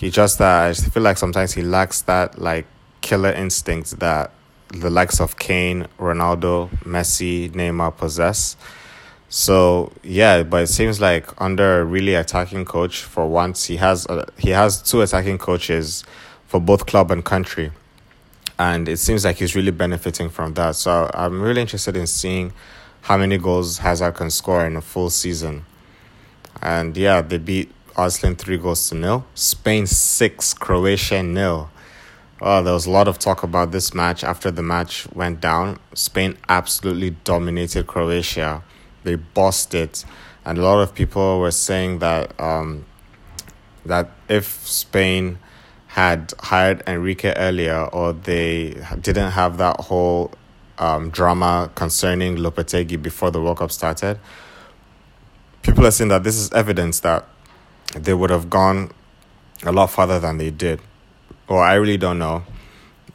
He 0.00 0.08
just 0.08 0.38
that 0.38 0.64
I 0.64 0.72
just 0.72 0.90
feel 0.94 1.02
like 1.02 1.18
sometimes 1.18 1.52
he 1.52 1.60
lacks 1.60 2.00
that 2.02 2.40
like 2.40 2.66
killer 3.02 3.32
instinct 3.32 4.00
that 4.00 4.32
the 4.68 4.88
likes 4.88 5.20
of 5.20 5.38
Kane, 5.38 5.88
Ronaldo, 5.98 6.70
Messi, 6.84 7.50
Neymar 7.50 7.94
possess. 7.98 8.56
So 9.28 9.92
yeah, 10.02 10.42
but 10.42 10.62
it 10.62 10.66
seems 10.68 11.02
like 11.02 11.28
under 11.38 11.82
a 11.82 11.84
really 11.84 12.14
attacking 12.14 12.64
coach, 12.64 13.02
for 13.02 13.28
once 13.28 13.66
he 13.66 13.76
has 13.76 14.06
a, 14.06 14.26
he 14.38 14.50
has 14.50 14.80
two 14.80 15.02
attacking 15.02 15.36
coaches 15.36 16.02
for 16.46 16.60
both 16.60 16.86
club 16.86 17.10
and 17.10 17.22
country, 17.22 17.70
and 18.58 18.88
it 18.88 18.96
seems 18.96 19.26
like 19.26 19.36
he's 19.36 19.54
really 19.54 19.70
benefiting 19.70 20.30
from 20.30 20.54
that. 20.54 20.76
So 20.76 21.10
I'm 21.12 21.42
really 21.42 21.60
interested 21.60 21.94
in 21.94 22.06
seeing 22.06 22.54
how 23.02 23.18
many 23.18 23.36
goals 23.36 23.76
Hazard 23.76 24.14
can 24.14 24.30
score 24.30 24.64
in 24.64 24.76
a 24.76 24.80
full 24.80 25.10
season. 25.10 25.66
And 26.62 26.96
yeah, 26.96 27.20
they 27.20 27.36
beat 27.36 27.70
Iceland 27.96 28.38
three 28.38 28.56
goals 28.56 28.88
to 28.88 28.94
nil. 28.94 29.26
Spain 29.34 29.86
six, 29.86 30.54
Croatia 30.54 31.22
nil. 31.22 31.70
Oh, 32.42 32.62
there 32.62 32.72
was 32.72 32.86
a 32.86 32.90
lot 32.90 33.06
of 33.06 33.18
talk 33.18 33.42
about 33.42 33.70
this 33.70 33.92
match 33.92 34.24
after 34.24 34.50
the 34.50 34.62
match 34.62 35.06
went 35.12 35.40
down. 35.40 35.78
Spain 35.94 36.38
absolutely 36.48 37.10
dominated 37.10 37.86
Croatia 37.86 38.62
they 39.04 39.16
bossed 39.16 39.74
it, 39.74 40.04
and 40.44 40.58
a 40.58 40.62
lot 40.62 40.80
of 40.80 40.94
people 40.94 41.40
were 41.40 41.50
saying 41.50 42.00
that 42.00 42.38
um, 42.40 42.84
that 43.86 44.10
if 44.28 44.66
Spain 44.66 45.38
had 45.86 46.32
hired 46.40 46.82
Enrique 46.86 47.32
earlier, 47.36 47.84
or 47.92 48.12
they 48.12 48.80
didn't 49.00 49.32
have 49.32 49.58
that 49.58 49.80
whole 49.80 50.32
um, 50.78 51.10
drama 51.10 51.70
concerning 51.74 52.36
Lopetegui 52.36 53.00
before 53.00 53.30
the 53.30 53.40
World 53.40 53.58
Cup 53.58 53.72
started, 53.72 54.18
people 55.62 55.86
are 55.86 55.90
saying 55.90 56.08
that 56.08 56.22
this 56.24 56.36
is 56.36 56.52
evidence 56.52 57.00
that 57.00 57.26
they 57.94 58.14
would 58.14 58.30
have 58.30 58.48
gone 58.48 58.92
a 59.64 59.72
lot 59.72 59.90
farther 59.90 60.18
than 60.18 60.38
they 60.38 60.50
did. 60.50 60.80
Or 61.48 61.62
I 61.62 61.74
really 61.74 61.96
don't 61.96 62.18
know, 62.18 62.44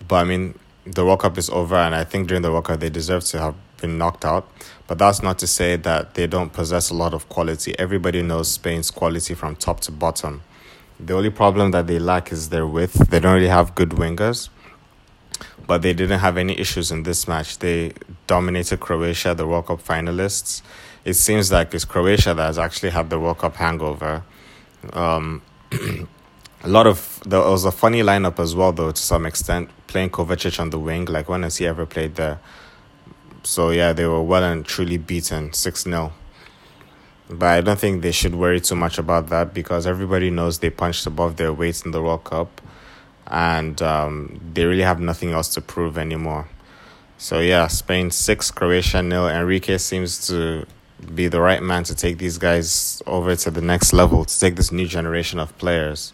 but 0.08 0.16
I 0.18 0.24
mean, 0.26 0.60
the 0.86 1.06
World 1.06 1.22
Cup 1.22 1.38
is 1.38 1.50
over, 1.50 1.76
and 1.76 1.96
I 1.96 2.04
think 2.04 2.28
during 2.28 2.44
the 2.44 2.52
World 2.52 2.66
Cup 2.66 2.80
they 2.80 2.90
deserve 2.90 3.24
to 3.26 3.40
have 3.40 3.56
been 3.82 3.98
knocked 3.98 4.26
out. 4.26 4.48
But 4.88 4.98
that's 5.00 5.24
not 5.24 5.40
to 5.40 5.48
say 5.48 5.78
that 5.78 6.14
they 6.14 6.28
don't 6.28 6.54
possess 6.54 6.90
a 6.90 6.94
lot 6.94 7.14
of 7.14 7.28
quality. 7.30 7.78
Everybody 7.80 8.22
knows 8.22 8.52
Spain's 8.52 8.92
quality 8.92 9.34
from 9.34 9.56
top 9.56 9.80
to 9.82 9.92
bottom. 9.92 10.44
The 11.00 11.14
only 11.14 11.30
problem 11.30 11.72
that 11.72 11.88
they 11.88 12.00
lack 12.00 12.32
is 12.32 12.50
their 12.50 12.68
width. 12.68 13.10
They 13.10 13.20
don't 13.20 13.34
really 13.34 13.48
have 13.48 13.76
good 13.76 13.90
wingers. 13.90 14.50
But 15.68 15.82
they 15.82 15.94
didn't 15.94 16.20
have 16.20 16.38
any 16.38 16.58
issues 16.58 16.92
in 16.92 17.04
this 17.04 17.28
match. 17.28 17.60
They 17.60 17.94
dominated 18.28 18.80
Croatia, 18.80 19.34
the 19.34 19.48
World 19.48 19.68
Cup 19.68 19.82
finalists. 19.82 20.62
It 21.04 21.16
seems 21.16 21.52
like 21.52 21.74
it's 21.74 21.86
Croatia 21.86 22.34
that 22.34 22.46
has 22.46 22.60
actually 22.60 22.92
had 22.92 23.10
the 23.10 23.20
World 23.20 23.40
Cup 23.40 23.56
hangover. 23.56 24.24
Um, 24.94 25.42
a 25.72 26.68
lot 26.68 26.88
of 26.88 27.22
there 27.26 27.40
was 27.40 27.66
a 27.66 27.72
funny 27.72 28.02
lineup 28.02 28.40
as 28.40 28.56
well, 28.56 28.72
though 28.72 28.92
to 28.92 29.02
some 29.02 29.26
extent, 29.26 29.70
playing 29.88 30.10
Kovacic 30.10 30.60
on 30.60 30.70
the 30.72 30.80
wing. 30.80 31.06
Like 31.06 31.30
when 31.30 31.44
has 31.44 31.58
he 31.58 31.68
ever 31.68 31.86
played 31.86 32.16
there? 32.16 32.40
So 33.44 33.70
yeah, 33.70 33.94
they 33.94 34.06
were 34.06 34.22
well 34.22 34.44
and 34.44 34.66
truly 34.66 34.98
beaten 34.98 35.54
six 35.54 35.84
0 35.84 36.12
But 37.30 37.46
I 37.46 37.62
don't 37.62 37.80
think 37.80 38.02
they 38.02 38.12
should 38.12 38.34
worry 38.36 38.60
too 38.60 38.76
much 38.76 38.98
about 38.98 39.30
that 39.30 39.54
because 39.54 39.86
everybody 39.86 40.32
knows 40.32 40.60
they 40.60 40.72
punched 40.72 41.06
above 41.06 41.38
their 41.38 41.54
weight 41.54 41.84
in 41.86 41.92
the 41.92 42.02
World 42.02 42.24
Cup, 42.24 42.62
and 43.28 43.80
um, 43.82 44.40
they 44.54 44.66
really 44.66 44.84
have 44.84 45.00
nothing 45.00 45.32
else 45.32 45.50
to 45.54 45.62
prove 45.62 45.98
anymore. 45.98 46.48
So 47.18 47.40
yeah, 47.40 47.68
Spain 47.68 48.12
six, 48.12 48.52
Croatia 48.52 49.02
nil. 49.04 49.28
Enrique 49.30 49.78
seems 49.78 50.28
to 50.28 50.66
be 51.14 51.28
the 51.28 51.42
right 51.42 51.62
man 51.62 51.84
to 51.84 51.96
take 51.96 52.18
these 52.18 52.38
guys 52.38 53.02
over 53.06 53.36
to 53.36 53.52
the 53.52 53.62
next 53.62 53.94
level, 53.94 54.26
to 54.26 54.40
take 54.40 54.56
this 54.56 54.72
new 54.72 54.88
generation 54.88 55.40
of 55.40 55.58
players 55.58 56.14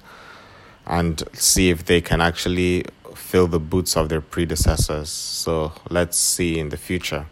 and 0.86 1.24
see 1.33 1.69
if 1.69 1.86
they 1.86 2.01
can 2.01 2.21
actually 2.21 2.86
fill 3.15 3.48
the 3.48 3.60
boots 3.60 3.95
of 3.95 4.10
their 4.10 4.21
predecessors. 4.21 5.10
So 5.10 5.74
let's 5.89 6.17
see 6.17 6.60
in 6.60 6.69
the 6.69 6.77
future. 6.77 7.27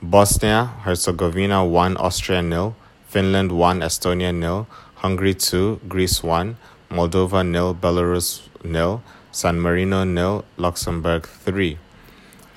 Bosnia 0.00 0.72
Herzegovina 0.82 1.64
1, 1.64 1.96
Austria 1.96 2.42
nil. 2.42 2.74
Finland 3.06 3.52
1, 3.52 3.80
Estonia 3.80 4.34
nil. 4.34 4.66
Hungary 4.96 5.34
2, 5.34 5.80
Greece 5.88 6.22
1. 6.22 6.56
Moldova 6.90 7.46
nil. 7.46 7.74
Belarus 7.74 8.48
nil. 8.64 9.02
San 9.30 9.60
Marino 9.60 10.04
nil. 10.04 10.44
Luxembourg 10.56 11.26
3. 11.26 11.78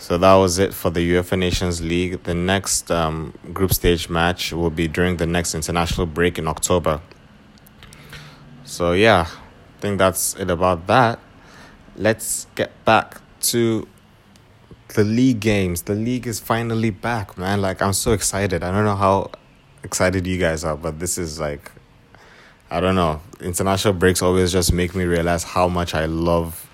So 0.05 0.19
that 0.19 0.35
was 0.35 0.59
it 0.59 0.71
for 0.71 0.91
the 0.91 0.99
UEFA 1.13 1.35
Nations 1.39 1.81
League. 1.81 2.25
The 2.25 2.35
next 2.35 2.91
um, 2.91 3.33
group 3.53 3.73
stage 3.73 4.07
match 4.07 4.53
will 4.53 4.69
be 4.69 4.87
during 4.87 5.17
the 5.17 5.25
next 5.25 5.55
international 5.55 6.05
break 6.05 6.37
in 6.37 6.47
October. 6.47 7.01
So, 8.65 8.91
yeah, 8.91 9.25
I 9.27 9.81
think 9.81 9.97
that's 9.97 10.35
it 10.35 10.51
about 10.51 10.85
that. 10.85 11.17
Let's 11.95 12.45
get 12.53 12.85
back 12.85 13.19
to 13.49 13.87
the 14.89 15.03
league 15.03 15.39
games. 15.39 15.81
The 15.81 15.95
league 15.95 16.27
is 16.27 16.39
finally 16.39 16.91
back, 16.91 17.35
man. 17.35 17.63
Like, 17.63 17.81
I'm 17.81 17.93
so 17.93 18.11
excited. 18.11 18.61
I 18.61 18.71
don't 18.71 18.85
know 18.85 18.95
how 18.95 19.31
excited 19.81 20.27
you 20.27 20.37
guys 20.37 20.63
are, 20.63 20.77
but 20.77 20.99
this 20.99 21.17
is 21.17 21.39
like, 21.39 21.71
I 22.69 22.79
don't 22.79 22.93
know. 22.93 23.21
International 23.41 23.95
breaks 23.95 24.21
always 24.21 24.51
just 24.51 24.71
make 24.71 24.93
me 24.93 25.05
realize 25.05 25.43
how 25.43 25.67
much 25.67 25.95
I 25.95 26.05
love 26.05 26.69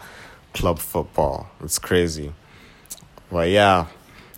club 0.53 0.79
football. 0.79 1.49
It's 1.61 1.79
crazy. 1.79 2.33
But 3.31 3.49
yeah, 3.49 3.87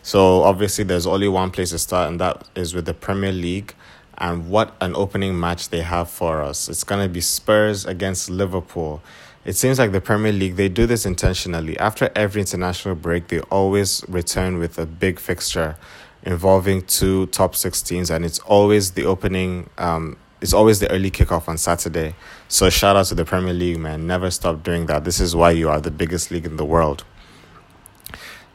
so 0.04 0.44
obviously 0.44 0.84
there's 0.84 1.08
only 1.08 1.28
one 1.28 1.50
place 1.50 1.72
to 1.72 1.80
start, 1.80 2.10
and 2.10 2.20
that 2.20 2.48
is 2.56 2.76
with 2.76 2.86
the 2.86 2.94
Premier 2.94 3.32
League. 3.32 3.74
And 4.20 4.50
what 4.50 4.76
an 4.80 4.96
opening 4.96 5.40
match 5.40 5.70
they 5.70 5.82
have 5.82 6.08
for 6.10 6.44
us! 6.44 6.70
It's 6.70 6.84
gonna 6.84 7.10
be 7.10 7.20
Spurs 7.20 7.86
against 7.86 8.30
Liverpool. 8.30 9.02
It 9.44 9.54
seems 9.54 9.80
like 9.80 9.92
the 9.92 10.00
Premier 10.00 10.32
League 10.32 10.56
they 10.56 10.70
do 10.70 10.86
this 10.86 11.06
intentionally. 11.08 11.78
After 11.80 12.12
every 12.16 12.42
international 12.42 12.94
break, 12.94 13.30
they 13.30 13.40
always 13.42 14.06
return 14.08 14.60
with 14.60 14.78
a 14.78 14.86
big 14.86 15.20
fixture 15.20 15.76
involving 16.22 16.84
two 16.84 17.26
top 17.28 17.56
six 17.56 17.82
teams, 17.82 18.12
and 18.12 18.24
it's 18.24 18.40
always 18.40 18.92
the 18.92 19.06
opening. 19.06 19.72
Um, 19.80 20.18
it's 20.40 20.54
always 20.54 20.80
the 20.80 20.92
early 20.92 21.10
kickoff 21.10 21.48
on 21.48 21.58
Saturday. 21.58 22.14
So 22.50 22.70
shout 22.70 22.96
out 22.96 23.08
to 23.08 23.16
the 23.16 23.26
Premier 23.26 23.54
League, 23.54 23.80
man! 23.80 24.06
Never 24.06 24.30
stop 24.30 24.62
doing 24.62 24.86
that. 24.86 25.04
This 25.04 25.20
is 25.20 25.36
why 25.36 25.52
you 25.52 25.70
are 25.70 25.82
the 25.82 25.92
biggest 25.92 26.30
league 26.30 26.46
in 26.46 26.58
the 26.58 26.66
world. 26.66 27.04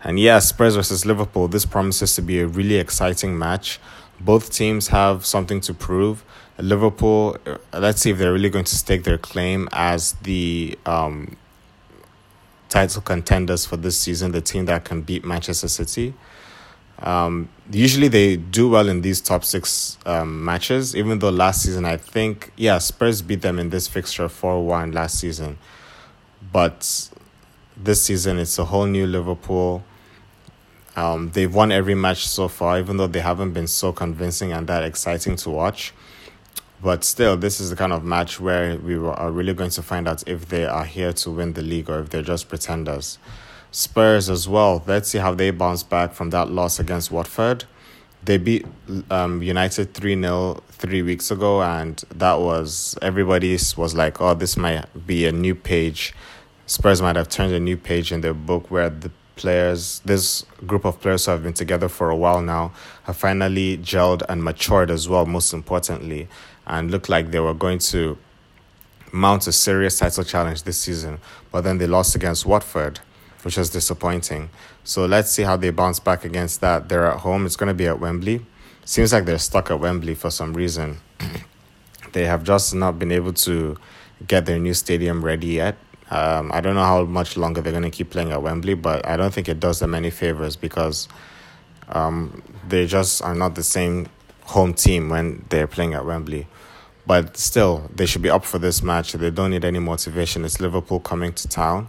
And 0.02 0.19
yeah, 0.19 0.38
Spurs 0.38 0.76
versus 0.76 1.05
Liverpool, 1.05 1.49
this 1.49 1.64
promises 1.64 2.14
to 2.14 2.23
be 2.23 2.40
a 2.40 2.47
really 2.47 2.76
exciting 2.76 3.38
match. 3.38 3.81
Both 4.21 4.52
teams 4.52 4.88
have 4.88 5.26
something 5.26 5.61
to 5.62 5.75
prove. 5.75 6.25
Liverpool, 6.59 7.37
uh, 7.47 7.59
let's 7.73 8.02
see 8.02 8.11
if 8.11 8.19
they're 8.19 8.33
really 8.33 8.50
going 8.50 8.64
to 8.64 8.76
stake 8.76 9.05
their 9.05 9.19
claim 9.19 9.69
as 9.73 10.12
the 10.23 10.76
um, 10.87 11.37
title 12.69 13.02
contenders 13.02 13.64
for 13.64 13.76
this 13.76 13.99
season, 13.99 14.33
the 14.33 14.40
team 14.40 14.67
that 14.67 14.85
can 14.85 15.02
beat 15.02 15.25
Manchester 15.25 15.69
City. 15.69 16.14
Um, 17.00 17.49
usually 17.71 18.09
they 18.09 18.37
do 18.37 18.69
well 18.69 18.88
in 18.88 19.02
these 19.02 19.21
top 19.21 19.45
six 19.45 19.99
um, 20.05 20.45
matches, 20.45 20.97
even 20.97 21.21
though 21.21 21.31
last 21.31 21.62
season 21.62 21.85
I 21.85 21.97
think, 21.97 22.52
yeah, 22.57 22.78
Spurs 22.78 23.23
beat 23.23 23.43
them 23.43 23.59
in 23.59 23.71
this 23.71 23.87
fixture 23.87 24.28
4 24.28 24.64
1 24.64 24.93
last 24.93 25.19
season. 25.21 25.59
But 26.52 27.11
this 27.82 28.02
season 28.02 28.38
it's 28.38 28.58
a 28.58 28.64
whole 28.64 28.87
new 28.87 29.06
Liverpool. 29.06 29.85
Um, 30.97 31.30
they've 31.30 31.52
won 31.52 31.70
every 31.70 31.94
match 31.94 32.26
so 32.26 32.49
far, 32.49 32.78
even 32.78 32.97
though 32.97 33.06
they 33.06 33.20
haven't 33.20 33.52
been 33.52 33.68
so 33.68 33.92
convincing 33.92 34.52
and 34.52 34.66
that 34.66 34.82
exciting 34.82 35.37
to 35.37 35.50
watch. 35.50 35.92
But 36.82 37.04
still, 37.04 37.37
this 37.37 37.61
is 37.61 37.70
the 37.70 37.76
kind 37.76 37.92
of 37.92 38.04
match 38.04 38.40
where 38.40 38.76
we 38.76 38.97
are 38.97 39.30
really 39.30 39.54
going 39.54 39.70
to 39.70 39.82
find 39.82 40.08
out 40.08 40.26
if 40.28 40.49
they 40.49 40.64
are 40.64 40.85
here 40.85 41.12
to 41.12 41.30
win 41.30 41.52
the 41.52 41.62
league 41.62 41.88
or 41.88 42.00
if 42.00 42.11
they're 42.11 42.23
just 42.23 42.49
pretenders. 42.49 43.18
Spurs 43.70 44.30
as 44.30 44.49
well. 44.49 44.82
Let's 44.87 45.08
see 45.08 45.18
how 45.18 45.35
they 45.35 45.50
bounce 45.50 45.82
back 45.82 46.14
from 46.14 46.30
that 46.30 46.50
loss 46.50 46.78
against 46.80 47.11
Watford. 47.11 47.64
They 48.25 48.38
beat 48.38 48.66
um, 49.11 49.42
United 49.42 49.94
3 49.94 50.20
0 50.20 50.62
three 50.70 51.02
weeks 51.02 51.30
ago, 51.30 51.62
and 51.62 52.02
that 52.14 52.40
was 52.40 52.97
everybody 53.02 53.52
was 53.76 53.94
like, 53.94 54.20
oh, 54.20 54.35
this 54.35 54.56
might 54.56 54.85
be 55.06 55.26
a 55.26 55.32
new 55.32 55.54
page 55.54 56.14
Spurs 56.69 57.01
might 57.01 57.17
have 57.17 57.31
turned 57.31 57.55
a 57.55 57.59
new 57.59 57.79
page 57.79 58.13
in 58.13 58.21
their 58.21 58.35
book 58.35 58.71
where 58.71 58.91
the 58.91 59.11
players, 59.37 60.03
this 60.05 60.45
group 60.67 60.85
of 60.85 61.01
players 61.01 61.25
who 61.25 61.31
have 61.31 61.43
been 61.43 61.55
together 61.55 61.89
for 61.89 62.11
a 62.11 62.17
while 62.17 62.43
now, 62.43 62.73
have 63.05 63.17
finally 63.17 63.79
gelled 63.79 64.23
and 64.29 64.45
matured 64.45 64.91
as 64.91 65.09
well, 65.09 65.25
most 65.25 65.55
importantly, 65.55 66.29
and 66.67 66.91
looked 66.91 67.09
like 67.09 67.31
they 67.31 67.41
were 67.41 67.55
going 67.55 67.79
to 67.79 68.19
mount 69.13 69.47
a 69.47 69.53
serious 69.53 69.99
title 69.99 70.23
challenge 70.23 70.65
this 70.65 70.79
season. 70.79 71.19
But 71.51 71.63
then 71.63 71.79
they 71.79 71.87
lost 71.87 72.15
against 72.15 72.45
Watford, 72.45 73.01
which 73.45 73.57
was 73.57 73.71
disappointing. 73.71 74.51
So 74.85 75.07
let's 75.07 75.31
see 75.31 75.45
how 75.45 75.57
they 75.57 75.71
bounce 75.71 76.01
back 76.01 76.27
against 76.27 76.61
that. 76.61 76.91
They're 76.91 77.07
at 77.07 77.21
home, 77.21 77.47
it's 77.47 77.57
going 77.57 77.69
to 77.69 77.75
be 77.75 77.87
at 77.87 77.99
Wembley. 77.99 78.45
Seems 78.85 79.15
like 79.15 79.25
they're 79.25 79.39
stuck 79.39 79.71
at 79.71 79.81
Wembley 79.81 80.15
for 80.15 80.31
some 80.31 80.53
reason. 80.53 80.99
they 82.13 82.27
have 82.27 82.45
just 82.45 82.75
not 82.75 82.99
been 82.99 83.11
able 83.11 83.33
to 83.33 83.79
get 84.27 84.45
their 84.45 84.59
new 84.59 84.75
stadium 84.75 85.25
ready 85.25 85.47
yet 85.47 85.79
um, 86.11 86.50
I 86.53 86.61
don't 86.61 86.75
know 86.75 86.85
how 86.85 87.05
much 87.05 87.37
longer 87.37 87.61
they're 87.61 87.73
going 87.73 87.85
to 87.85 87.91
keep 87.91 88.11
playing 88.11 88.33
at 88.33 88.43
Wembley, 88.43 88.75
but 88.75 89.07
I 89.07 89.17
don't 89.17 89.33
think 89.33 89.49
it 89.49 89.61
does 89.61 89.81
them 89.81 89.95
any 89.95 90.11
favors 90.11 90.57
because 90.57 91.09
um, 91.88 92.43
they 92.69 92.87
just 92.87 93.23
are 93.23 93.35
not 93.35 93.55
the 93.55 93.62
same 93.62 94.09
home 94.43 94.73
team 94.73 95.11
when 95.11 95.45
they're 95.50 95.67
playing 95.67 95.95
at 95.95 96.07
Wembley. 96.07 96.47
But 97.07 97.37
still, 97.37 97.91
they 97.95 98.07
should 98.07 98.23
be 98.23 98.31
up 98.31 98.45
for 98.45 98.59
this 98.59 98.83
match. 98.83 99.12
They 99.12 99.31
don't 99.31 99.50
need 99.50 99.65
any 99.65 99.79
motivation. 99.79 100.45
It's 100.45 100.61
Liverpool 100.61 101.00
coming 101.00 101.33
to 101.35 101.49
town. 101.49 101.88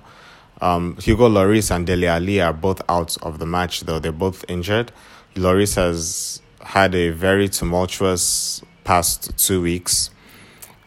Um, 0.62 0.98
Hugo 0.98 1.30
Lloris 1.30 1.74
and 1.74 1.86
Dele 1.86 2.08
Alli 2.08 2.42
are 2.42 2.54
both 2.54 2.82
out 2.90 3.18
of 3.24 3.40
the 3.40 3.46
match, 3.46 3.82
though. 3.82 4.00
They're 4.00 4.12
both 4.12 4.44
injured. 4.50 4.92
Lloris 5.36 5.76
has 5.76 6.42
had 6.62 6.96
a 6.96 7.10
very 7.10 7.48
tumultuous 7.48 8.62
past 8.84 9.38
two 9.38 9.62
weeks. 9.62 10.10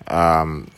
Um, 0.08 0.68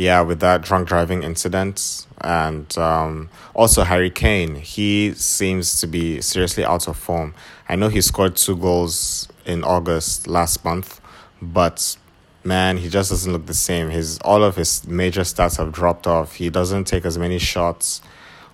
yeah, 0.00 0.22
with 0.22 0.40
that 0.40 0.62
drunk 0.62 0.88
driving 0.88 1.22
incident. 1.22 2.06
And 2.22 2.76
um, 2.78 3.28
also 3.54 3.84
Harry 3.84 4.08
Kane, 4.08 4.54
he 4.54 5.12
seems 5.12 5.78
to 5.80 5.86
be 5.86 6.22
seriously 6.22 6.64
out 6.64 6.88
of 6.88 6.96
form. 6.96 7.34
I 7.68 7.76
know 7.76 7.88
he 7.88 8.00
scored 8.00 8.36
two 8.36 8.56
goals 8.56 9.28
in 9.44 9.62
August 9.62 10.26
last 10.26 10.64
month, 10.64 11.02
but 11.42 11.98
man, 12.44 12.78
he 12.78 12.88
just 12.88 13.10
doesn't 13.10 13.30
look 13.30 13.44
the 13.44 13.52
same. 13.52 13.90
His 13.90 14.18
all 14.20 14.42
of 14.42 14.56
his 14.56 14.86
major 14.86 15.20
stats 15.20 15.58
have 15.58 15.70
dropped 15.70 16.06
off. 16.06 16.36
He 16.36 16.48
doesn't 16.48 16.84
take 16.84 17.04
as 17.04 17.18
many 17.18 17.38
shots 17.38 18.00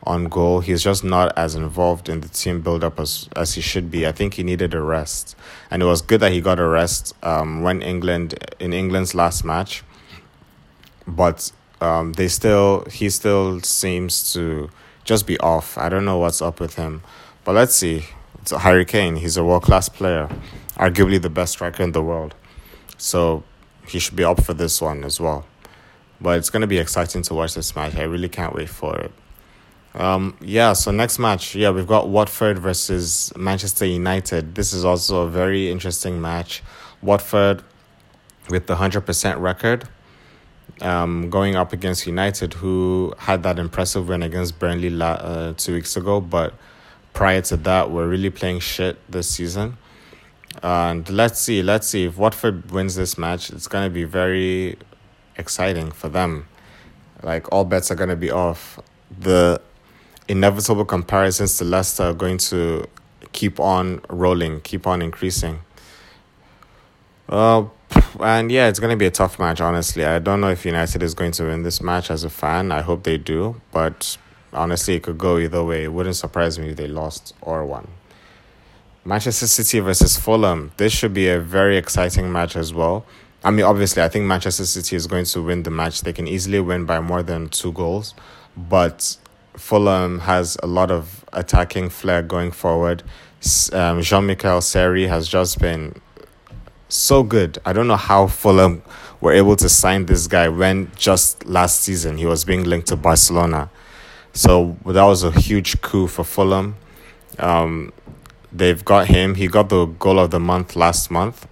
on 0.03 0.25
goal. 0.25 0.61
He's 0.61 0.83
just 0.83 1.05
not 1.05 1.33
as 1.39 1.55
involved 1.55 2.09
in 2.09 2.23
the 2.23 2.29
team 2.29 2.61
build 2.61 2.83
up 2.83 2.99
as 2.99 3.29
as 3.37 3.55
he 3.55 3.61
should 3.61 3.89
be. 3.89 4.05
I 4.05 4.11
think 4.11 4.35
he 4.35 4.43
needed 4.43 4.75
a 4.75 4.81
rest, 4.81 5.37
and 5.71 5.81
it 5.81 5.87
was 5.87 6.03
good 6.03 6.19
that 6.21 6.33
he 6.33 6.41
got 6.41 6.59
a 6.59 6.67
rest 6.67 7.15
um, 7.23 7.63
when 7.63 7.83
England 7.83 8.35
in 8.59 8.73
England's 8.73 9.15
last 9.15 9.45
match 9.45 9.85
but 11.07 11.53
um, 11.81 12.15
they 12.15 12.29
still 12.29 12.85
he 12.91 13.11
still 13.11 13.61
seems 13.61 14.33
to 14.33 14.71
just 15.05 15.27
be 15.27 15.39
off. 15.41 15.79
I 15.79 15.89
don't 15.89 16.05
know 16.05 16.19
what's 16.19 16.43
up 16.43 16.61
with 16.61 16.75
him, 16.75 17.03
but 17.45 17.55
let's 17.55 17.75
see. 17.75 18.05
It's 18.41 18.53
a 18.53 18.61
Harry 18.61 18.85
Kane. 18.85 19.17
He's 19.17 19.37
a 19.37 19.45
world 19.45 19.63
class 19.63 19.89
player, 19.89 20.29
arguably 20.77 21.21
the 21.21 21.31
best 21.31 21.53
striker 21.53 21.83
in 21.83 21.93
the 21.93 22.03
world. 22.03 22.35
So 22.97 23.45
he 23.87 23.99
should 23.99 24.17
be 24.17 24.25
up 24.25 24.43
for 24.43 24.55
this 24.55 24.81
one 24.81 25.05
as 25.05 25.21
well. 25.21 25.47
But 26.21 26.39
it's 26.39 26.51
gonna 26.51 26.67
be 26.67 26.79
exciting 26.79 27.23
to 27.23 27.35
watch 27.35 27.55
this 27.55 27.77
match. 27.77 27.97
I 27.97 28.03
really 28.03 28.29
can't 28.29 28.55
wait 28.55 28.69
for 28.69 28.99
it. 28.99 29.13
Um, 29.95 30.37
yeah, 30.43 30.75
so 30.75 30.91
next 30.91 31.19
match, 31.19 31.55
yeah, 31.55 31.71
we've 31.71 31.87
got 31.87 32.09
Watford 32.11 32.59
versus 32.59 33.33
Manchester 33.35 33.87
United. 33.87 34.55
This 34.55 34.75
is 34.75 34.85
also 34.85 35.23
a 35.23 35.29
very 35.29 35.71
interesting 35.71 36.21
match. 36.21 36.63
Watford 37.01 37.63
with 38.51 38.67
the 38.67 38.77
100% 38.77 39.41
record 39.41 39.89
um, 40.81 41.31
going 41.31 41.57
up 41.57 41.73
against 41.73 42.07
United, 42.07 42.55
who 42.55 43.15
had 43.19 43.43
that 43.43 43.59
impressive 43.59 44.09
win 44.09 44.23
against 44.23 44.59
Burnley 44.59 44.91
la- 44.91 45.13
uh, 45.13 45.53
two 45.55 45.75
weeks 45.75 45.97
ago, 45.97 46.21
but 46.21 46.55
prior 47.13 47.41
to 47.43 47.57
that, 47.59 47.91
we're 47.91 48.09
really 48.09 48.31
playing 48.31 48.61
shit 48.61 48.99
this 49.11 49.29
season. 49.31 49.79
And 50.63 51.09
let's 51.09 51.41
see, 51.41 51.63
let's 51.63 51.87
see 51.87 52.05
if 52.05 52.17
Watford 52.17 52.71
wins 52.71 52.95
this 52.95 53.19
match. 53.19 53.51
It's 53.51 53.69
gonna 53.69 53.91
be 53.91 54.05
very 54.05 54.79
exciting 55.37 55.91
for 55.91 56.09
them. 56.09 56.49
Like 57.23 57.51
all 57.53 57.65
bets 57.65 57.91
are 57.91 57.95
gonna 57.95 58.17
be 58.17 58.31
off. 58.31 58.79
The 59.19 59.61
inevitable 60.29 60.85
comparisons 60.85 61.59
to 61.59 61.65
Leicester 61.65 62.05
are 62.05 62.15
going 62.15 62.39
to 62.39 62.87
keep 63.33 63.61
on 63.61 64.01
rolling, 64.09 64.61
keep 64.61 64.87
on 64.87 65.03
increasing. 65.03 65.61
Uh, 67.29 67.65
and 68.21 68.51
yeah, 68.51 68.69
it's 68.69 68.79
going 68.79 68.91
to 68.91 68.97
be 68.97 69.07
a 69.07 69.11
tough 69.11 69.39
match, 69.39 69.61
honestly. 69.61 70.05
I 70.05 70.19
don't 70.19 70.41
know 70.41 70.51
if 70.51 70.65
United 70.65 71.03
is 71.03 71.15
going 71.15 71.33
to 71.33 71.45
win 71.45 71.63
this 71.63 71.81
match 71.81 72.11
as 72.11 72.25
a 72.25 72.31
fan. 72.31 72.73
I 72.73 72.83
hope 72.83 73.03
they 73.05 73.19
do, 73.19 73.61
but 73.73 74.17
honestly, 74.53 74.97
it 74.97 75.03
could 75.03 75.19
go 75.19 75.39
either 75.39 75.63
way. 75.63 75.85
It 75.85 75.93
wouldn't 75.93 76.17
surprise 76.17 76.59
me 76.59 76.71
if 76.71 76.77
they 76.77 76.87
lost 76.87 77.35
or 77.41 77.65
won. 77.65 77.89
Manchester 79.05 79.47
City 79.47 79.79
versus 79.81 80.17
Fulham. 80.17 80.73
This 80.79 80.93
should 80.93 81.15
be 81.15 81.29
a 81.29 81.39
very 81.39 81.77
exciting 81.77 82.33
match 82.33 82.57
as 82.57 82.75
well. 82.75 83.07
I 83.45 83.51
mean, 83.51 83.65
obviously, 83.65 84.03
I 84.03 84.09
think 84.09 84.25
Manchester 84.25 84.65
City 84.65 84.97
is 84.97 85.07
going 85.07 85.27
to 85.27 85.43
win 85.43 85.63
the 85.63 85.71
match. 85.71 86.01
They 86.01 86.13
can 86.13 86.27
easily 86.27 86.59
win 86.59 86.87
by 86.87 86.99
more 86.99 87.23
than 87.23 87.49
two 87.49 87.71
goals, 87.71 88.15
but 88.57 89.17
Fulham 89.57 90.21
has 90.21 90.57
a 90.63 90.67
lot 90.67 90.91
of 90.91 91.25
attacking 91.33 91.91
flair 91.91 92.23
going 92.23 92.51
forward. 92.51 93.05
Um, 93.73 94.03
Jean 94.03 94.27
Michel 94.27 94.61
Seri 94.61 95.07
has 95.07 95.29
just 95.29 95.61
been 95.61 96.01
so 96.89 97.23
good. 97.23 97.59
I 97.65 97.73
don't 97.73 97.89
know 97.89 97.97
how 97.97 98.27
Fulham 98.27 98.83
were 99.21 99.33
able 99.33 99.57
to 99.57 99.69
sign 99.69 100.07
this 100.07 100.27
guy 100.27 100.49
when 100.49 100.91
just 100.97 101.45
last 101.47 101.81
season 101.81 102.19
he 102.19 102.27
was 102.27 102.45
being 102.45 102.65
linked 102.65 102.89
to 102.89 102.97
Barcelona. 102.97 103.71
So 104.33 104.77
that 104.85 105.03
was 105.03 105.23
a 105.23 105.33
huge 105.33 105.81
coup 105.81 106.07
for 106.07 106.25
Fulham. 106.25 106.77
Um, 107.39 107.93
they've 108.53 108.85
got 108.85 109.09
him. 109.09 109.35
He 109.35 109.49
got 109.49 109.69
the 109.69 109.87
goal 109.87 110.19
of 110.19 110.31
the 110.31 110.41
month 110.41 110.77
last 110.77 111.11
month. 111.11 111.49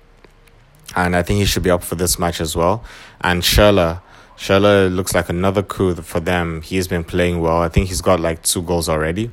And 0.94 1.16
I 1.16 1.22
think 1.22 1.38
he 1.40 1.46
should 1.46 1.62
be 1.62 1.70
up 1.70 1.82
for 1.82 1.94
this 1.94 2.18
match 2.18 2.40
as 2.40 2.54
well. 2.54 2.84
And 3.20 3.42
Schürrle, 3.42 4.00
Schürrle 4.36 4.94
looks 4.94 5.14
like 5.14 5.28
another 5.28 5.62
coup 5.62 5.94
for 5.96 6.20
them. 6.20 6.62
He's 6.62 6.86
been 6.86 7.04
playing 7.04 7.40
well. 7.40 7.62
I 7.62 7.68
think 7.68 7.88
he's 7.88 8.02
got 8.02 8.20
like 8.20 8.42
two 8.42 8.62
goals 8.62 8.88
already. 8.88 9.30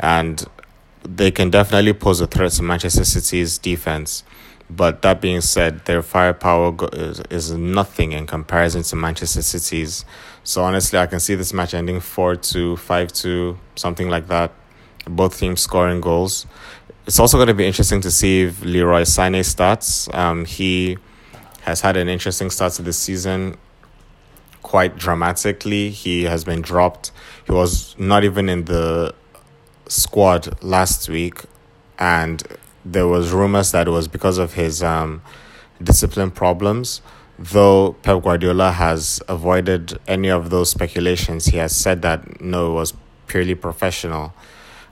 And 0.00 0.44
they 1.04 1.30
can 1.30 1.50
definitely 1.50 1.92
pose 1.92 2.20
a 2.20 2.26
threat 2.26 2.52
to 2.52 2.62
Manchester 2.62 3.04
City's 3.04 3.58
defense. 3.58 4.24
But 4.76 5.02
that 5.02 5.20
being 5.20 5.40
said, 5.40 5.84
their 5.84 6.02
firepower 6.02 6.74
is, 6.92 7.20
is 7.30 7.52
nothing 7.52 8.12
in 8.12 8.26
comparison 8.26 8.82
to 8.84 8.96
Manchester 8.96 9.42
City's. 9.42 10.04
So 10.44 10.64
honestly, 10.64 10.98
I 10.98 11.06
can 11.06 11.20
see 11.20 11.34
this 11.34 11.52
match 11.52 11.74
ending 11.74 12.00
4 12.00 12.36
2, 12.36 12.76
5 12.76 13.12
2, 13.12 13.58
something 13.76 14.08
like 14.08 14.28
that. 14.28 14.52
Both 15.04 15.38
teams 15.38 15.60
scoring 15.60 16.00
goals. 16.00 16.46
It's 17.06 17.18
also 17.18 17.36
going 17.36 17.48
to 17.48 17.54
be 17.54 17.66
interesting 17.66 18.00
to 18.02 18.10
see 18.10 18.42
if 18.42 18.62
Leroy 18.64 19.02
Sané 19.02 19.44
starts. 19.44 20.08
Um, 20.14 20.44
he 20.44 20.96
has 21.62 21.80
had 21.80 21.96
an 21.96 22.08
interesting 22.08 22.50
start 22.50 22.72
to 22.74 22.82
the 22.82 22.92
season 22.92 23.56
quite 24.62 24.96
dramatically. 24.96 25.90
He 25.90 26.22
has 26.24 26.44
been 26.44 26.62
dropped. 26.62 27.10
He 27.44 27.52
was 27.52 27.98
not 27.98 28.24
even 28.24 28.48
in 28.48 28.64
the 28.64 29.14
squad 29.88 30.62
last 30.62 31.08
week 31.08 31.42
and 31.98 32.42
there 32.84 33.06
was 33.06 33.32
rumors 33.32 33.72
that 33.72 33.86
it 33.86 33.90
was 33.90 34.08
because 34.08 34.38
of 34.38 34.54
his 34.54 34.82
um, 34.82 35.22
discipline 35.82 36.30
problems. 36.30 37.00
Though 37.38 37.94
Pep 38.02 38.22
Guardiola 38.22 38.72
has 38.72 39.20
avoided 39.28 39.98
any 40.06 40.28
of 40.28 40.50
those 40.50 40.70
speculations, 40.70 41.46
he 41.46 41.56
has 41.56 41.74
said 41.74 42.02
that 42.02 42.40
no, 42.40 42.72
it 42.72 42.74
was 42.74 42.94
purely 43.26 43.54
professional. 43.54 44.34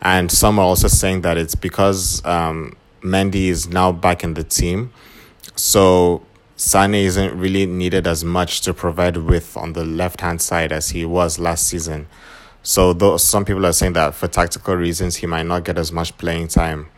And 0.03 0.31
some 0.31 0.59
are 0.59 0.64
also 0.64 0.88
saying 0.88 1.20
that 1.22 1.37
it's 1.37 1.55
because 1.55 2.24
um, 2.24 2.76
Mendy 3.03 3.48
is 3.48 3.68
now 3.68 3.92
back 3.92 4.24
in 4.24 4.35
the 4.35 4.42
team. 4.42 4.92
So 5.57 6.22
Sané 6.57 7.05
isn't 7.05 7.38
really 7.38 7.66
needed 7.66 8.07
as 8.07 8.24
much 8.24 8.62
to 8.62 8.72
provide 8.72 9.18
with 9.18 9.57
on 9.57 9.74
the 9.74 9.85
left 9.85 10.22
hand 10.22 10.40
side 10.40 10.72
as 10.72 10.90
he 10.90 11.05
was 11.05 11.38
last 11.38 11.66
season. 11.66 12.07
So 12.62 12.92
though 12.92 13.16
some 13.16 13.44
people 13.44 13.66
are 13.66 13.72
saying 13.72 13.92
that 13.94 14.14
for 14.14 14.29
tactical 14.29 14.74
reasons 14.74 15.16
he 15.16 15.26
might 15.26 15.46
not 15.46 15.64
get 15.64 15.79
as 15.79 15.92
much 15.92 16.16
playing 16.18 16.48
time 16.48 16.88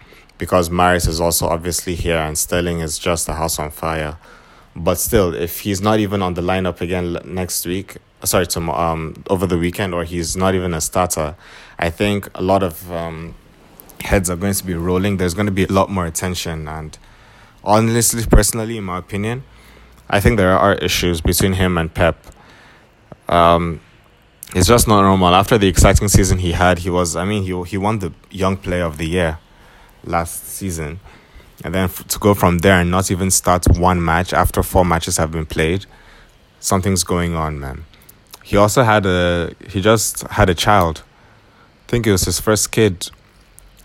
because 0.43 0.71
Mahrez 0.71 1.07
is 1.07 1.21
also 1.21 1.47
obviously 1.47 1.95
here 1.95 2.17
and 2.17 2.37
Sterling 2.37 2.81
is 2.81 2.99
just 2.99 3.29
a 3.29 3.35
house 3.35 3.61
on 3.61 3.71
fire. 3.71 4.17
But 4.75 4.97
still, 4.97 5.33
if 5.33 5.61
he's 5.61 5.81
not 5.81 6.01
even 6.01 6.21
on 6.21 6.35
the 6.35 6.43
lineup 6.43 6.81
again 6.81 7.17
next 7.25 7.65
week, 7.65 7.99
sorry, 8.25 8.49
tomorrow, 8.49 8.93
um, 8.93 9.23
over 9.31 9.47
the 9.47 9.57
weekend, 9.57 9.95
or 9.95 10.03
he's 10.03 10.37
not 10.37 10.57
even 10.57 10.75
a 10.75 10.81
starter, 10.81 11.37
I 11.79 11.91
think 11.91 12.29
a 12.35 12.43
lot 12.43 12.65
of 12.65 12.91
um, 12.91 13.37
heads 14.01 14.29
are 14.31 14.35
going 14.35 14.55
to 14.55 14.67
be 14.67 14.75
rolling. 14.75 15.19
There's 15.19 15.35
going 15.35 15.47
to 15.47 15.53
be 15.53 15.63
a 15.63 15.71
lot 15.71 15.91
more 15.91 16.07
attention. 16.07 16.67
And 16.67 16.99
honestly, 17.63 18.27
personally, 18.27 18.79
in 18.79 18.83
my 18.83 18.99
opinion, 18.99 19.45
I 20.11 20.19
think 20.19 20.39
there 20.39 20.59
are 20.59 20.75
issues 20.75 21.21
between 21.21 21.53
him 21.53 21.79
and 21.79 21.95
Pep. 21.95 22.17
Um, 23.29 23.81
it's 24.57 24.67
just 24.67 24.89
not 24.89 25.03
normal. 25.03 25.37
After 25.37 25.57
the 25.57 25.69
exciting 25.69 26.09
season 26.09 26.39
he 26.39 26.51
had, 26.51 26.81
he 26.81 26.91
was, 26.91 27.15
I 27.15 27.25
mean, 27.25 27.45
he, 27.45 27.63
he 27.71 27.79
won 27.79 28.01
the 28.01 28.13
Young 28.33 28.57
Player 28.57 28.87
of 28.87 28.99
the 28.99 29.07
Year 29.07 29.39
last 30.05 30.47
season. 30.47 31.01
And 31.65 31.75
then 31.75 31.89
to 31.89 32.19
go 32.19 32.35
from 32.35 32.59
there 32.59 32.81
and 32.81 32.91
not 32.91 33.11
even 33.11 33.31
start 33.31 33.67
one 33.79 34.05
match 34.05 34.33
after 34.33 34.63
four 34.63 34.85
matches 34.85 35.17
have 35.17 35.31
been 35.31 35.47
played, 35.47 35.87
something's 36.61 37.05
going 37.05 37.35
on, 37.35 37.61
man. 37.61 37.85
He 38.43 38.57
also 38.57 38.83
had 38.83 39.07
a, 39.07 39.55
he 39.69 39.81
just 39.81 40.23
had 40.29 40.51
a 40.51 40.55
child. 40.55 41.03
I 41.87 41.91
think 41.91 42.07
it 42.07 42.13
was 42.13 42.25
his 42.25 42.41
first 42.41 42.73
kid. 42.73 43.11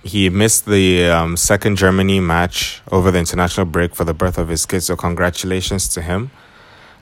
He 0.03 0.29
missed 0.29 0.65
the 0.65 1.07
um, 1.09 1.37
second 1.37 1.75
Germany 1.75 2.19
match 2.19 2.81
over 2.91 3.11
the 3.11 3.19
international 3.19 3.65
break 3.65 3.93
for 3.93 4.05
the 4.05 4.13
birth 4.13 4.37
of 4.37 4.47
his 4.47 4.65
kid, 4.65 4.81
so 4.81 4.95
congratulations 4.95 5.87
to 5.89 6.01
him. 6.01 6.31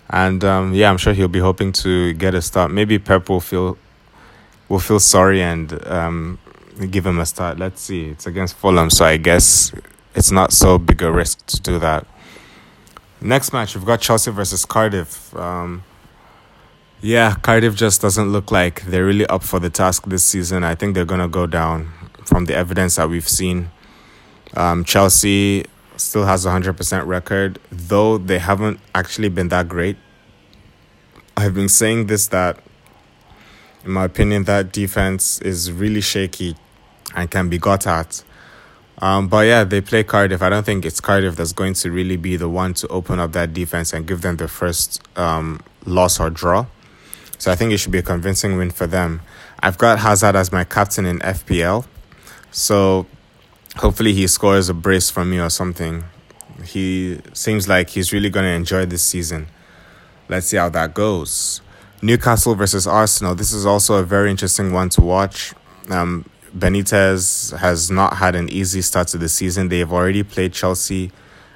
And 0.10 0.44
um, 0.44 0.74
yeah, 0.74 0.90
I'm 0.90 0.98
sure 0.98 1.14
he'll 1.14 1.28
be 1.28 1.40
hoping 1.40 1.72
to 1.74 2.14
get 2.14 2.34
a 2.36 2.42
start. 2.42 2.72
Maybe 2.72 3.00
Pep 3.00 3.30
will 3.30 3.40
feel 3.40 3.78
will 4.68 4.80
feel 4.80 5.00
sorry 5.00 5.42
and 5.42 5.86
um, 5.88 6.40
give 6.92 7.06
him 7.06 7.20
a 7.20 7.26
start. 7.26 7.58
Let's 7.60 7.82
see. 7.82 8.06
It's 8.10 8.28
against 8.28 8.56
Fulham, 8.56 8.90
so 8.90 9.06
I 9.06 9.18
guess 9.18 9.72
it's 10.14 10.32
not 10.32 10.54
so 10.54 10.78
big 10.78 11.02
a 11.02 11.12
risk 11.12 11.46
to 11.48 11.62
do 11.62 11.80
that. 11.80 12.06
Next 13.22 13.54
match, 13.54 13.76
we've 13.76 13.86
got 13.86 14.02
Chelsea 14.02 14.32
versus 14.32 14.66
Cardiff. 14.66 15.36
Um, 15.36 15.84
yeah, 17.02 17.36
Cardiff 17.36 17.76
just 17.76 18.02
doesn't 18.02 18.32
look 18.32 18.52
like 18.52 18.82
they're 18.86 19.06
really 19.06 19.26
up 19.28 19.44
for 19.44 19.60
the 19.60 19.70
task 19.70 20.06
this 20.06 20.24
season. 20.24 20.64
I 20.64 20.76
think 20.76 20.96
they're 20.96 21.06
going 21.06 21.22
to 21.22 21.28
go 21.28 21.48
down 21.48 21.92
from 22.26 22.46
the 22.46 22.56
evidence 22.56 22.96
that 22.96 23.10
we've 23.10 23.28
seen. 23.28 23.70
Um, 24.56 24.84
Chelsea 24.84 25.66
still 25.98 26.26
has 26.26 26.46
a 26.46 26.50
100% 26.50 27.06
record, 27.06 27.60
though 27.72 28.18
they 28.18 28.40
haven't 28.40 28.80
actually 28.94 29.30
been 29.30 29.50
that 29.50 29.68
great. 29.68 29.98
I've 31.38 31.54
been 31.54 31.70
saying 31.70 32.08
this 32.08 32.28
that, 32.28 32.60
in 33.84 33.92
my 33.92 34.06
opinion, 34.06 34.46
that 34.46 34.72
defense 34.72 35.40
is 35.42 35.72
really 35.72 36.02
shaky 36.02 36.56
and 37.16 37.32
can 37.32 37.50
be 37.50 37.58
got 37.58 37.88
at. 37.88 38.24
Um, 39.00 39.28
but 39.28 39.48
yeah, 39.48 39.64
they 39.64 39.82
play 39.82 40.04
Cardiff. 40.04 40.42
I 40.42 40.50
don't 40.50 40.66
think 40.66 40.86
it's 40.86 41.02
Cardiff 41.02 41.36
that's 41.36 41.54
going 41.54 41.74
to 41.76 41.92
really 41.92 42.18
be 42.18 42.38
the 42.38 42.48
one 42.48 42.74
to 42.76 42.88
open 42.88 43.20
up 43.20 43.34
that 43.34 43.54
defense 43.54 43.94
and 43.94 44.08
give 44.08 44.22
them 44.22 44.38
the 44.38 44.48
first 44.48 45.02
um, 45.18 45.62
loss 45.86 46.20
or 46.20 46.30
draw. 46.30 46.66
So 47.38 47.52
I 47.52 47.56
think 47.56 47.74
it 47.74 47.78
should 47.78 47.92
be 47.92 47.98
a 47.98 48.04
convincing 48.04 48.58
win 48.58 48.72
for 48.72 48.88
them. 48.88 49.22
I've 49.60 49.78
got 49.78 50.00
Hazard 50.00 50.36
as 50.36 50.52
my 50.52 50.64
captain 50.64 51.06
in 51.06 51.20
FPL. 51.20 51.86
So 52.52 53.06
hopefully 53.76 54.14
he 54.14 54.28
scores 54.28 54.70
a 54.70 54.74
brace 54.74 55.10
from 55.10 55.32
me 55.32 55.40
or 55.40 55.50
something. 55.50 56.06
He 56.64 57.20
seems 57.34 57.68
like 57.68 57.90
he's 57.90 58.14
really 58.14 58.30
going 58.30 58.46
to 58.46 58.52
enjoy 58.52 58.86
this 58.86 59.04
season. 59.04 59.48
Let's 60.30 60.48
see 60.48 60.58
how 60.58 60.70
that 60.70 60.94
goes. 60.94 61.62
Newcastle 62.02 62.56
versus 62.56 62.88
Arsenal. 62.88 63.36
This 63.36 63.52
is 63.52 63.66
also 63.66 63.96
a 63.96 64.04
very 64.04 64.32
interesting 64.32 64.72
one 64.72 64.90
to 64.90 65.02
watch. 65.02 65.54
Um, 65.90 66.26
Benitez 66.58 67.58
has 67.58 67.92
not 67.92 68.18
had 68.18 68.36
an 68.36 68.50
easy 68.50 68.82
start 68.82 69.10
to 69.10 69.18
the 69.18 69.28
season. 69.28 69.68
They've 69.70 69.92
already 69.92 70.24
played 70.24 70.54
Chelsea 70.54 71.12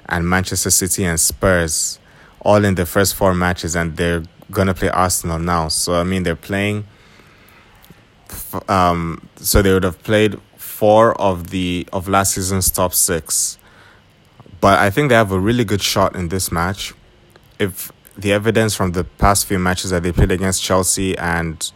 and 0.06 0.28
Manchester 0.28 0.70
City 0.70 1.04
and 1.04 1.18
Spurs 1.18 1.98
all 2.40 2.64
in 2.64 2.74
the 2.74 2.86
first 2.86 3.14
four 3.14 3.34
matches, 3.34 3.76
and 3.76 3.96
they're 3.96 4.22
going 4.50 4.66
to 4.66 4.74
play 4.74 4.88
Arsenal 4.90 5.38
now. 5.38 5.68
So, 5.68 5.94
I 5.94 6.04
mean, 6.04 6.22
they're 6.22 6.36
playing. 6.36 6.86
Um, 8.68 9.28
so 9.36 9.62
they 9.62 9.72
would 9.72 9.84
have 9.84 10.02
played 10.02 10.38
four 10.56 11.20
of 11.20 11.50
the 11.50 11.86
of 11.92 12.08
last 12.08 12.34
season's 12.34 12.70
top 12.70 12.94
six, 12.94 13.58
but 14.60 14.78
I 14.78 14.90
think 14.90 15.08
they 15.08 15.14
have 15.14 15.32
a 15.32 15.38
really 15.38 15.64
good 15.64 15.82
shot 15.82 16.14
in 16.14 16.28
this 16.28 16.52
match. 16.52 16.94
If 17.58 17.92
the 18.16 18.32
evidence 18.32 18.74
from 18.74 18.92
the 18.92 19.04
past 19.04 19.46
few 19.46 19.58
matches 19.58 19.90
that 19.90 20.02
they 20.02 20.12
played 20.12 20.30
against 20.30 20.62
Chelsea 20.62 21.16
and 21.18 21.70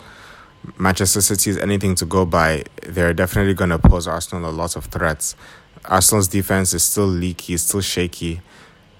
Manchester 0.79 1.21
City 1.21 1.51
is 1.51 1.59
anything 1.59 1.95
to 1.97 2.07
go 2.07 2.25
by, 2.25 2.65
they're 2.83 3.15
definitely 3.15 3.55
going 3.55 3.71
to 3.71 3.79
pose 3.79 4.07
Arsenal 4.07 4.51
a 4.51 4.53
lot 4.53 4.77
of 4.77 4.87
threats. 4.87 5.37
Arsenal's 5.85 6.29
defense 6.29 6.73
is 6.73 6.83
still 6.83 7.07
leaky, 7.07 7.57
still 7.57 7.81
shaky. 7.81 8.41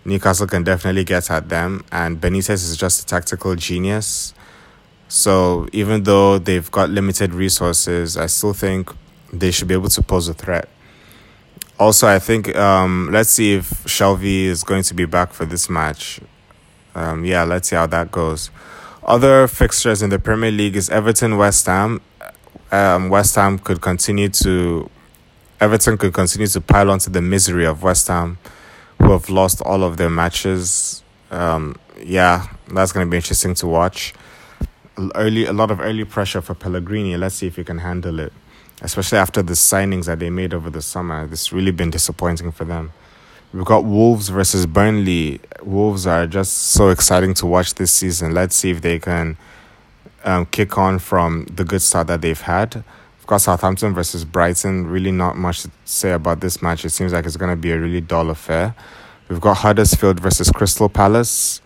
Newcastle 0.05 0.47
can 0.47 0.65
definitely 0.65 1.05
get 1.05 1.31
at 1.31 1.49
them, 1.49 1.85
and 1.91 2.21
Benitez 2.21 2.51
is 2.51 2.77
just 2.77 3.03
a 3.03 3.07
tactical 3.07 3.55
genius. 3.55 4.35
So 5.09 5.69
even 5.73 6.03
though 6.03 6.39
they've 6.39 6.71
got 6.71 6.91
limited 6.91 7.33
resources, 7.33 8.17
I 8.17 8.27
still 8.27 8.53
think 8.53 8.91
they 9.33 9.51
should 9.51 9.69
be 9.69 9.75
able 9.75 9.89
to 9.91 10.03
pose 10.03 10.29
a 10.29 10.35
threat. 10.35 10.69
Also, 11.79 12.07
I 12.07 12.19
think 12.19 12.55
um, 12.57 13.09
let's 13.13 13.31
see 13.31 13.55
if 13.55 13.69
Shelvey 13.85 14.45
is 14.45 14.63
going 14.63 14.83
to 14.85 14.95
be 14.95 15.07
back 15.07 15.33
for 15.33 15.45
this 15.45 15.69
match. 15.69 16.21
Um, 16.95 17.25
yeah, 17.25 17.43
let's 17.45 17.69
see 17.69 17.77
how 17.77 17.87
that 17.87 18.13
goes. 18.13 18.51
Other 19.05 19.47
fixtures 19.47 20.03
in 20.03 20.11
the 20.11 20.19
Premier 20.19 20.51
League 20.51 20.77
is 20.77 20.89
Everton 20.91 21.37
West 21.37 21.67
Ham. 21.67 22.01
Um, 22.73 23.11
West 23.11 23.35
Ham 23.35 23.59
could 23.59 23.81
continue 23.81 24.29
to 24.31 24.91
Everton 25.61 25.99
could 25.99 26.13
continue 26.13 26.47
to 26.49 26.61
pile 26.61 26.91
onto 26.91 27.11
the 27.11 27.23
misery 27.23 27.67
of 27.67 27.83
West 27.83 28.09
Ham, 28.09 28.39
who 28.99 29.13
have 29.13 29.29
lost 29.29 29.61
all 29.63 29.85
of 29.85 29.97
their 29.97 30.11
matches. 30.11 31.03
Um, 31.31 31.77
yeah, 31.99 32.49
that's 32.73 32.93
going 32.93 33.07
to 33.07 33.11
be 33.11 33.17
interesting 33.17 33.55
to 33.55 33.67
watch. 33.67 34.15
Early, 35.15 35.47
a 35.47 35.53
lot 35.53 35.71
of 35.71 35.81
early 35.81 36.05
pressure 36.05 36.41
for 36.41 36.55
Pellegrini. 36.55 37.17
Let's 37.17 37.37
see 37.37 37.47
if 37.47 37.57
he 37.57 37.65
can 37.65 37.79
handle 37.79 38.21
it 38.21 38.33
especially 38.83 39.19
after 39.19 39.43
the 39.43 39.55
signings 39.55 40.07
that 40.07 40.19
they 40.19 40.31
made 40.31 40.53
over 40.53 40.71
the 40.71 40.83
summer. 40.83 41.29
It's 41.31 41.53
really 41.53 41.71
been 41.71 41.91
disappointing 41.91 42.53
for 42.53 42.65
them. 42.65 42.93
We've 43.55 43.65
got 43.65 43.85
Wolves 43.85 44.31
versus 44.31 44.67
Burnley. 44.67 45.41
Wolves 45.63 46.09
are 46.09 46.27
just 46.27 46.55
so 46.55 46.89
exciting 46.89 47.35
to 47.35 47.47
watch 47.47 47.75
this 47.75 47.93
season. 47.93 48.35
Let's 48.35 48.57
see 48.57 48.71
if 48.71 48.83
they 48.83 48.99
can 48.99 49.37
um, 50.25 50.47
kick 50.47 50.77
on 50.77 50.99
from 50.99 51.45
the 51.45 51.63
good 51.63 51.81
start 51.81 52.09
that 52.09 52.21
they've 52.21 52.41
had. 52.41 52.75
We've 52.75 53.27
got 53.29 53.43
Southampton 53.43 53.95
versus 53.95 54.25
Brighton. 54.25 54.89
Really, 54.89 55.13
not 55.13 55.37
much 55.37 55.63
to 55.63 55.71
say 55.85 56.11
about 56.11 56.41
this 56.41 56.63
match. 56.63 56.85
It 56.85 56.91
seems 56.91 57.13
like 57.13 57.27
it's 57.27 57.37
going 57.37 57.53
to 57.53 57.57
be 57.57 57.71
a 57.71 57.79
really 57.79 58.01
dull 58.01 58.31
affair. 58.31 58.75
We've 59.29 59.41
got 59.41 59.59
Huddersfield 59.59 60.19
versus 60.19 60.51
Crystal 60.51 60.89
Palace. 60.89 61.63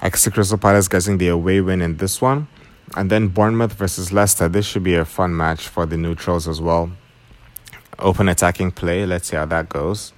I 0.00 0.10
see 0.10 0.32
Crystal 0.32 0.58
Palace 0.58 0.88
getting 0.88 1.18
the 1.18 1.28
away 1.28 1.60
win 1.60 1.80
in 1.80 1.98
this 1.98 2.20
one. 2.20 2.48
And 2.96 3.08
then 3.08 3.28
Bournemouth 3.28 3.74
versus 3.74 4.12
Leicester. 4.12 4.48
This 4.48 4.66
should 4.66 4.82
be 4.82 4.96
a 4.96 5.04
fun 5.04 5.36
match 5.36 5.68
for 5.68 5.86
the 5.86 5.96
neutrals 5.96 6.48
as 6.48 6.60
well. 6.60 6.90
Open 8.00 8.28
attacking 8.28 8.72
play. 8.72 9.06
Let's 9.06 9.28
see 9.28 9.36
how 9.36 9.46
that 9.46 9.68
goes. 9.68 10.12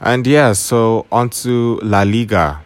And 0.00 0.26
yeah, 0.26 0.52
so 0.52 1.06
on 1.10 1.30
to 1.30 1.80
La 1.82 2.02
Liga. 2.02 2.60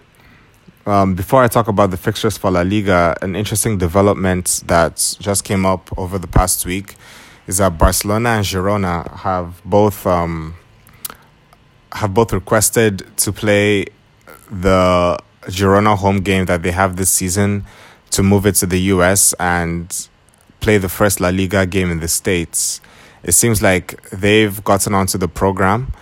Um, 0.85 1.15
before 1.15 1.45
I 1.45 1.49
talk 1.49 1.69
about 1.69 1.93
the 1.93 1.97
fixtures 1.97 2.37
for 2.37 2.51
La 2.51 2.63
Liga, 2.63 3.15
an 3.23 3.37
interesting 3.37 3.79
development 3.79 4.65
that 4.67 5.17
just 5.21 5.45
came 5.45 5.65
up 5.65 5.97
over 5.97 6.19
the 6.19 6.27
past 6.27 6.67
week 6.67 6.97
is 7.47 7.59
that 7.59 7.79
Barcelona 7.79 8.31
and 8.31 8.45
Girona 8.45 9.17
have 9.19 9.63
both 9.65 10.07
um, 10.07 10.57
have 11.93 12.13
both 12.15 12.33
requested 12.33 13.07
to 13.19 13.33
play 13.33 13.87
the 14.51 15.17
Girona 15.43 15.97
home 15.97 16.19
game 16.19 16.47
that 16.47 16.63
they 16.65 16.73
have 16.73 16.97
this 16.97 17.11
season 17.11 17.65
to 18.11 18.25
move 18.25 18.45
it 18.45 18.57
to 18.57 18.67
the 18.67 18.81
US 18.95 19.35
and 19.35 20.09
play 20.59 20.79
the 20.79 20.89
first 20.89 21.21
La 21.21 21.29
Liga 21.29 21.65
game 21.65 21.93
in 21.93 22.01
the 22.01 22.09
States. 22.09 22.81
It 23.23 23.33
seems 23.33 23.63
like 23.63 24.11
they've 24.11 24.63
gotten 24.65 24.95
onto 24.95 25.17
the 25.17 25.29
program. 25.29 25.93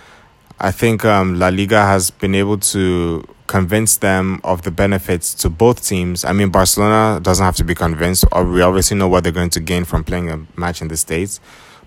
I 0.60 0.72
think 0.72 1.04
um, 1.04 1.38
La 1.38 1.48
Liga 1.48 1.82
has 1.82 2.10
been 2.10 2.34
able 2.34 2.58
to 2.58 3.24
convince 3.46 3.96
them 3.96 4.40
of 4.42 4.62
the 4.62 4.70
benefits 4.70 5.32
to 5.34 5.48
both 5.48 5.84
teams. 5.86 6.24
I 6.24 6.32
mean, 6.32 6.50
Barcelona 6.50 7.20
doesn't 7.20 7.44
have 7.44 7.56
to 7.56 7.64
be 7.64 7.74
convinced. 7.74 8.24
Or 8.32 8.44
we 8.44 8.60
obviously 8.60 8.96
know 8.96 9.08
what 9.08 9.22
they're 9.24 9.32
going 9.32 9.50
to 9.50 9.60
gain 9.60 9.84
from 9.84 10.04
playing 10.04 10.30
a 10.30 10.46
match 10.56 10.82
in 10.82 10.88
the 10.88 10.96
States. 10.96 11.40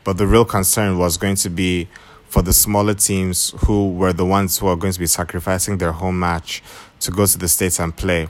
But 0.03 0.17
the 0.17 0.25
real 0.25 0.45
concern 0.45 0.97
was 0.97 1.17
going 1.17 1.35
to 1.35 1.49
be 1.49 1.87
for 2.27 2.41
the 2.41 2.53
smaller 2.53 2.93
teams 2.93 3.53
who 3.65 3.91
were 3.91 4.13
the 4.13 4.25
ones 4.25 4.57
who 4.57 4.67
are 4.67 4.77
going 4.77 4.93
to 4.93 4.99
be 4.99 5.05
sacrificing 5.05 5.77
their 5.77 5.91
home 5.91 6.17
match 6.17 6.63
to 7.01 7.11
go 7.11 7.25
to 7.25 7.37
the 7.37 7.47
States 7.47 7.79
and 7.79 7.95
play 7.95 8.29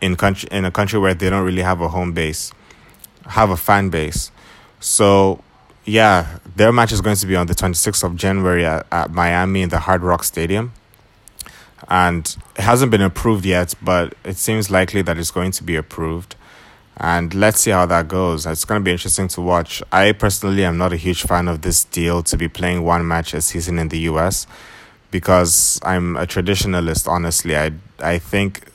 in 0.00 0.16
country 0.16 0.48
in 0.52 0.64
a 0.64 0.70
country 0.70 0.98
where 0.98 1.14
they 1.14 1.30
don't 1.30 1.44
really 1.44 1.62
have 1.62 1.80
a 1.80 1.88
home 1.88 2.12
base, 2.12 2.52
have 3.26 3.50
a 3.50 3.56
fan 3.56 3.90
base. 3.90 4.30
So 4.78 5.42
yeah, 5.84 6.38
their 6.56 6.72
match 6.72 6.92
is 6.92 7.00
going 7.00 7.16
to 7.16 7.26
be 7.26 7.36
on 7.36 7.46
the 7.46 7.54
26th 7.54 8.04
of 8.04 8.16
January 8.16 8.64
at, 8.64 8.86
at 8.90 9.10
Miami 9.10 9.62
in 9.62 9.68
the 9.68 9.80
Hard 9.80 10.02
Rock 10.02 10.24
Stadium. 10.24 10.72
And 11.88 12.36
it 12.56 12.62
hasn't 12.62 12.90
been 12.90 13.02
approved 13.02 13.44
yet, 13.44 13.74
but 13.82 14.14
it 14.24 14.36
seems 14.36 14.70
likely 14.70 15.02
that 15.02 15.18
it's 15.18 15.30
going 15.30 15.52
to 15.52 15.62
be 15.62 15.76
approved. 15.76 16.36
And 16.96 17.34
let's 17.34 17.60
see 17.60 17.72
how 17.72 17.86
that 17.86 18.08
goes. 18.08 18.46
It's 18.46 18.64
going 18.64 18.80
to 18.80 18.84
be 18.84 18.92
interesting 18.92 19.28
to 19.28 19.40
watch. 19.40 19.82
I 19.92 20.12
personally 20.12 20.64
am 20.64 20.78
not 20.78 20.92
a 20.92 20.96
huge 20.96 21.22
fan 21.22 21.48
of 21.48 21.62
this 21.62 21.84
deal 21.84 22.22
to 22.22 22.36
be 22.36 22.48
playing 22.48 22.84
one 22.84 23.06
match 23.06 23.34
a 23.34 23.42
season 23.42 23.78
in 23.78 23.88
the 23.88 23.98
US 24.10 24.46
because 25.10 25.80
I'm 25.82 26.16
a 26.16 26.26
traditionalist, 26.26 27.08
honestly. 27.08 27.56
I, 27.56 27.72
I 27.98 28.18
think 28.18 28.68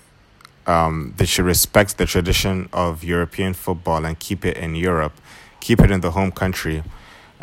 um, 0.67 1.13
they 1.17 1.25
should 1.25 1.45
respect 1.45 1.97
the 1.97 2.05
tradition 2.05 2.69
of 2.71 3.03
European 3.03 3.53
football 3.53 4.05
and 4.05 4.19
keep 4.19 4.45
it 4.45 4.57
in 4.57 4.75
Europe, 4.75 5.13
keep 5.61 5.79
it 5.79 5.89
in 5.89 6.01
the 6.01 6.11
home 6.11 6.31
country. 6.31 6.83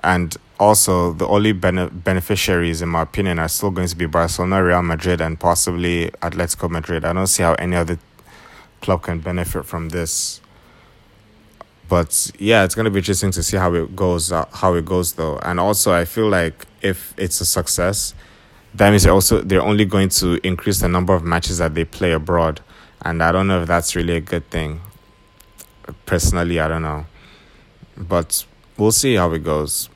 And 0.06 0.36
also, 0.58 1.12
the 1.12 1.26
only 1.26 1.52
bene- 1.52 1.90
beneficiaries, 1.90 2.80
in 2.80 2.88
my 2.88 3.02
opinion, 3.02 3.38
are 3.38 3.48
still 3.48 3.70
going 3.70 3.88
to 3.88 3.96
be 3.96 4.06
Barcelona, 4.06 4.64
Real 4.64 4.82
Madrid, 4.82 5.20
and 5.20 5.38
possibly 5.38 6.10
Atletico 6.22 6.70
Madrid. 6.70 7.04
I 7.04 7.12
don't 7.12 7.26
see 7.26 7.42
how 7.42 7.54
any 7.54 7.76
other 7.76 7.98
club 8.80 9.02
can 9.02 9.20
benefit 9.20 9.66
from 9.66 9.90
this. 9.90 10.40
But 11.88 12.30
yeah, 12.38 12.64
it's 12.64 12.74
going 12.74 12.86
to 12.86 12.90
be 12.90 12.98
interesting 12.98 13.32
to 13.32 13.42
see 13.42 13.58
how 13.58 13.74
it 13.74 13.94
goes. 13.94 14.32
Uh, 14.32 14.46
how 14.52 14.74
it 14.74 14.84
goes, 14.84 15.12
though, 15.12 15.38
and 15.40 15.60
also 15.60 15.92
I 15.92 16.04
feel 16.04 16.28
like 16.28 16.66
if 16.80 17.12
it's 17.18 17.40
a 17.40 17.46
success, 17.46 18.14
that 18.74 18.90
means 18.90 19.06
also 19.06 19.42
they're 19.42 19.62
only 19.62 19.84
going 19.84 20.08
to 20.20 20.40
increase 20.46 20.80
the 20.80 20.88
number 20.88 21.14
of 21.14 21.22
matches 21.22 21.58
that 21.58 21.74
they 21.74 21.84
play 21.84 22.12
abroad 22.12 22.60
and 23.06 23.22
I 23.22 23.30
don't 23.30 23.46
know 23.46 23.62
if 23.62 23.68
that's 23.68 23.94
really 23.94 24.16
a 24.16 24.20
good 24.20 24.50
thing. 24.50 24.80
Personally, 26.06 26.58
I 26.58 26.66
don't 26.66 26.82
know. 26.82 27.06
But 27.96 28.44
we'll 28.76 28.90
see 28.90 29.14
how 29.14 29.30
it 29.32 29.44
goes. 29.44 29.88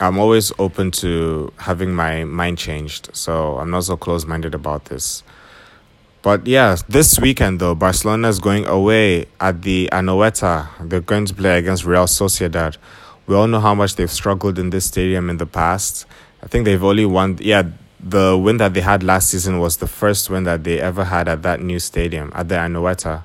I'm 0.00 0.18
always 0.18 0.52
open 0.58 0.92
to 0.92 1.52
having 1.56 1.92
my 1.92 2.24
mind 2.24 2.58
changed, 2.58 3.10
so 3.14 3.58
I'm 3.58 3.70
not 3.70 3.84
so 3.84 3.96
close 3.96 4.24
minded 4.26 4.54
about 4.54 4.84
this. 4.86 5.24
But 6.22 6.46
yeah, 6.46 6.76
this 6.88 7.18
weekend 7.18 7.60
though, 7.60 7.74
Barcelona 7.74 8.28
is 8.28 8.38
going 8.38 8.66
away 8.66 9.26
at 9.40 9.62
the 9.62 9.88
Anoeta. 9.92 10.68
They're 10.88 11.00
going 11.00 11.26
to 11.26 11.34
play 11.34 11.58
against 11.58 11.84
Real 11.84 12.04
Sociedad. 12.04 12.76
We 13.26 13.34
all 13.34 13.46
know 13.46 13.60
how 13.60 13.74
much 13.74 13.96
they've 13.96 14.10
struggled 14.10 14.58
in 14.58 14.70
this 14.70 14.86
stadium 14.86 15.30
in 15.30 15.38
the 15.38 15.46
past. 15.46 16.06
I 16.42 16.46
think 16.46 16.64
they've 16.64 16.82
only 16.82 17.04
won, 17.04 17.38
yeah, 17.40 17.64
the 18.00 18.38
win 18.38 18.58
that 18.58 18.74
they 18.74 18.80
had 18.80 19.02
last 19.02 19.30
season 19.30 19.58
was 19.58 19.78
the 19.78 19.88
first 19.88 20.30
win 20.30 20.44
that 20.44 20.62
they 20.62 20.80
ever 20.80 21.04
had 21.04 21.28
at 21.28 21.42
that 21.42 21.60
new 21.60 21.78
stadium 21.80 22.32
at 22.34 22.48
the 22.48 22.54
Anoeta. 22.54 23.24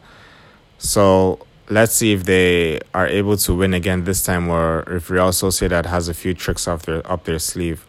So 0.80 1.46
let's 1.74 1.94
see 1.94 2.14
if 2.14 2.24
they 2.24 2.80
are 2.94 3.08
able 3.08 3.36
to 3.38 3.56
win 3.56 3.74
again 3.74 4.04
this 4.04 4.24
time, 4.24 4.48
or 4.50 4.84
if 4.88 5.10
Real 5.10 5.30
Sociedad 5.30 5.86
has 5.88 6.08
a 6.08 6.14
few 6.14 6.34
tricks 6.34 6.68
up 6.68 6.84
their 6.84 7.06
up 7.12 7.26
their 7.26 7.40
sleeve. 7.40 7.86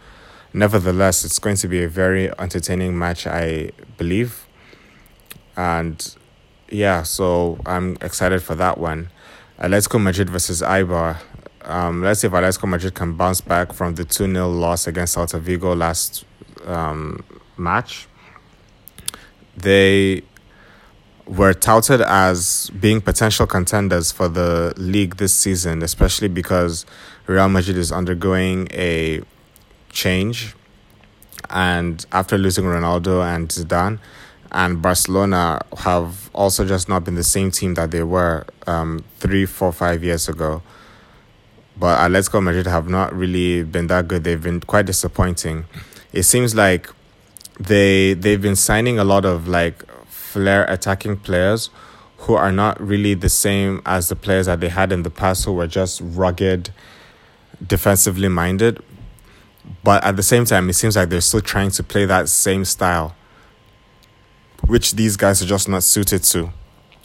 Nevertheless, 0.52 1.24
it's 1.24 1.38
going 1.38 1.56
to 1.56 1.68
be 1.68 1.82
a 1.82 1.88
very 1.88 2.30
entertaining 2.38 2.98
match, 2.98 3.26
I 3.26 3.72
believe, 3.98 4.46
and 5.56 6.16
yeah, 6.68 7.02
so 7.02 7.58
I'm 7.66 7.96
excited 8.00 8.42
for 8.42 8.54
that 8.54 8.78
one. 8.78 9.10
Atletico 9.58 10.00
Madrid 10.02 10.30
versus 10.30 10.62
Eibar. 10.62 11.18
Um, 11.62 12.02
let's 12.02 12.20
see 12.20 12.26
if 12.26 12.32
Atletico 12.32 12.68
Madrid 12.68 12.94
can 12.94 13.14
bounce 13.14 13.40
back 13.40 13.72
from 13.72 13.94
the 13.96 14.04
2 14.04 14.32
0 14.32 14.48
loss 14.50 14.86
against 14.86 15.16
Celta 15.16 15.40
Vigo 15.40 15.74
last 15.74 16.24
um, 16.66 17.24
match, 17.56 18.08
they 19.56 20.22
were 21.26 21.54
touted 21.54 22.00
as 22.02 22.70
being 22.80 23.00
potential 23.00 23.46
contenders 23.46 24.12
for 24.12 24.28
the 24.28 24.74
league 24.76 25.16
this 25.16 25.34
season, 25.34 25.82
especially 25.82 26.28
because 26.28 26.84
Real 27.26 27.48
Madrid 27.48 27.76
is 27.76 27.90
undergoing 27.90 28.68
a 28.72 29.22
change. 29.90 30.54
And 31.50 32.04
after 32.12 32.36
losing 32.36 32.64
Ronaldo 32.64 33.24
and 33.24 33.48
Zidane, 33.48 33.98
and 34.52 34.80
Barcelona 34.80 35.60
have 35.78 36.30
also 36.32 36.64
just 36.64 36.88
not 36.88 37.04
been 37.04 37.16
the 37.16 37.24
same 37.24 37.50
team 37.50 37.74
that 37.74 37.90
they 37.90 38.02
were 38.02 38.46
um, 38.66 39.04
three, 39.18 39.46
four, 39.46 39.72
five 39.72 40.04
years 40.04 40.28
ago. 40.28 40.62
But 41.76 41.98
Atletico 41.98 42.40
Madrid 42.40 42.66
have 42.66 42.88
not 42.88 43.12
really 43.12 43.64
been 43.64 43.88
that 43.88 44.06
good. 44.06 44.22
They've 44.22 44.40
been 44.40 44.60
quite 44.60 44.86
disappointing 44.86 45.64
it 46.14 46.22
seems 46.22 46.54
like 46.54 46.88
they 47.58 48.14
they've 48.14 48.40
been 48.40 48.56
signing 48.56 48.98
a 48.98 49.04
lot 49.04 49.24
of 49.24 49.48
like 49.48 49.84
flair 50.34 50.64
attacking 50.64 51.16
players 51.16 51.70
who 52.18 52.34
are 52.34 52.52
not 52.52 52.80
really 52.80 53.14
the 53.14 53.28
same 53.28 53.80
as 53.86 54.08
the 54.08 54.16
players 54.16 54.46
that 54.46 54.60
they 54.60 54.68
had 54.68 54.92
in 54.92 55.02
the 55.02 55.10
past 55.10 55.44
who 55.44 55.52
were 55.52 55.66
just 55.66 56.00
rugged 56.02 56.70
defensively 57.66 58.28
minded 58.28 58.82
but 59.82 60.02
at 60.04 60.16
the 60.16 60.22
same 60.22 60.44
time 60.44 60.68
it 60.68 60.74
seems 60.74 60.96
like 60.96 61.08
they're 61.08 61.20
still 61.20 61.40
trying 61.40 61.70
to 61.70 61.82
play 61.82 62.04
that 62.04 62.28
same 62.28 62.64
style 62.64 63.14
which 64.66 64.92
these 64.92 65.16
guys 65.16 65.42
are 65.42 65.46
just 65.46 65.68
not 65.68 65.82
suited 65.82 66.22
to 66.22 66.50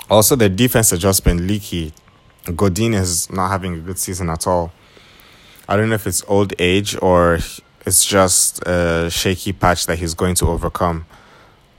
also 0.10 0.36
their 0.36 0.50
defense 0.50 0.90
has 0.90 1.00
just 1.00 1.24
been 1.24 1.48
leaky 1.48 1.94
Godin 2.56 2.94
is 2.94 3.30
not 3.32 3.50
having 3.50 3.76
a 3.76 3.80
good 3.80 4.00
season 4.00 4.30
at 4.30 4.48
all. 4.48 4.72
I 5.68 5.78
don't 5.78 5.90
know 5.90 5.96
if 5.96 6.08
it's 6.08 6.24
old 6.28 6.54
age 6.60 6.98
or 7.02 7.40
it's 7.86 8.06
just 8.06 8.62
a 8.66 9.10
shaky 9.12 9.54
patch 9.54 9.86
that 9.86 9.98
he's 10.00 10.14
going 10.14 10.36
to 10.36 10.48
overcome. 10.48 11.06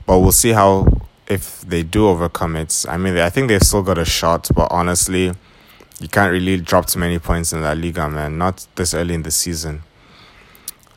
But 0.05 0.19
we'll 0.19 0.31
see 0.31 0.51
how 0.51 0.87
if 1.31 1.61
they 1.61 1.81
do 1.81 2.07
overcome 2.07 2.57
it. 2.57 2.85
I 2.89 2.97
mean, 2.97 3.17
I 3.17 3.29
think 3.29 3.47
they've 3.47 3.61
still 3.61 3.83
got 3.83 3.97
a 3.97 4.05
shot, 4.05 4.49
but 4.53 4.67
honestly, 4.69 5.31
you 5.99 6.07
can't 6.09 6.31
really 6.31 6.57
drop 6.57 6.87
too 6.87 6.99
many 6.99 7.19
points 7.19 7.53
in 7.53 7.61
La 7.61 7.71
Liga, 7.71 8.09
man. 8.09 8.37
Not 8.37 8.67
this 8.75 8.93
early 8.93 9.13
in 9.13 9.23
the 9.23 9.31
season. 9.31 9.83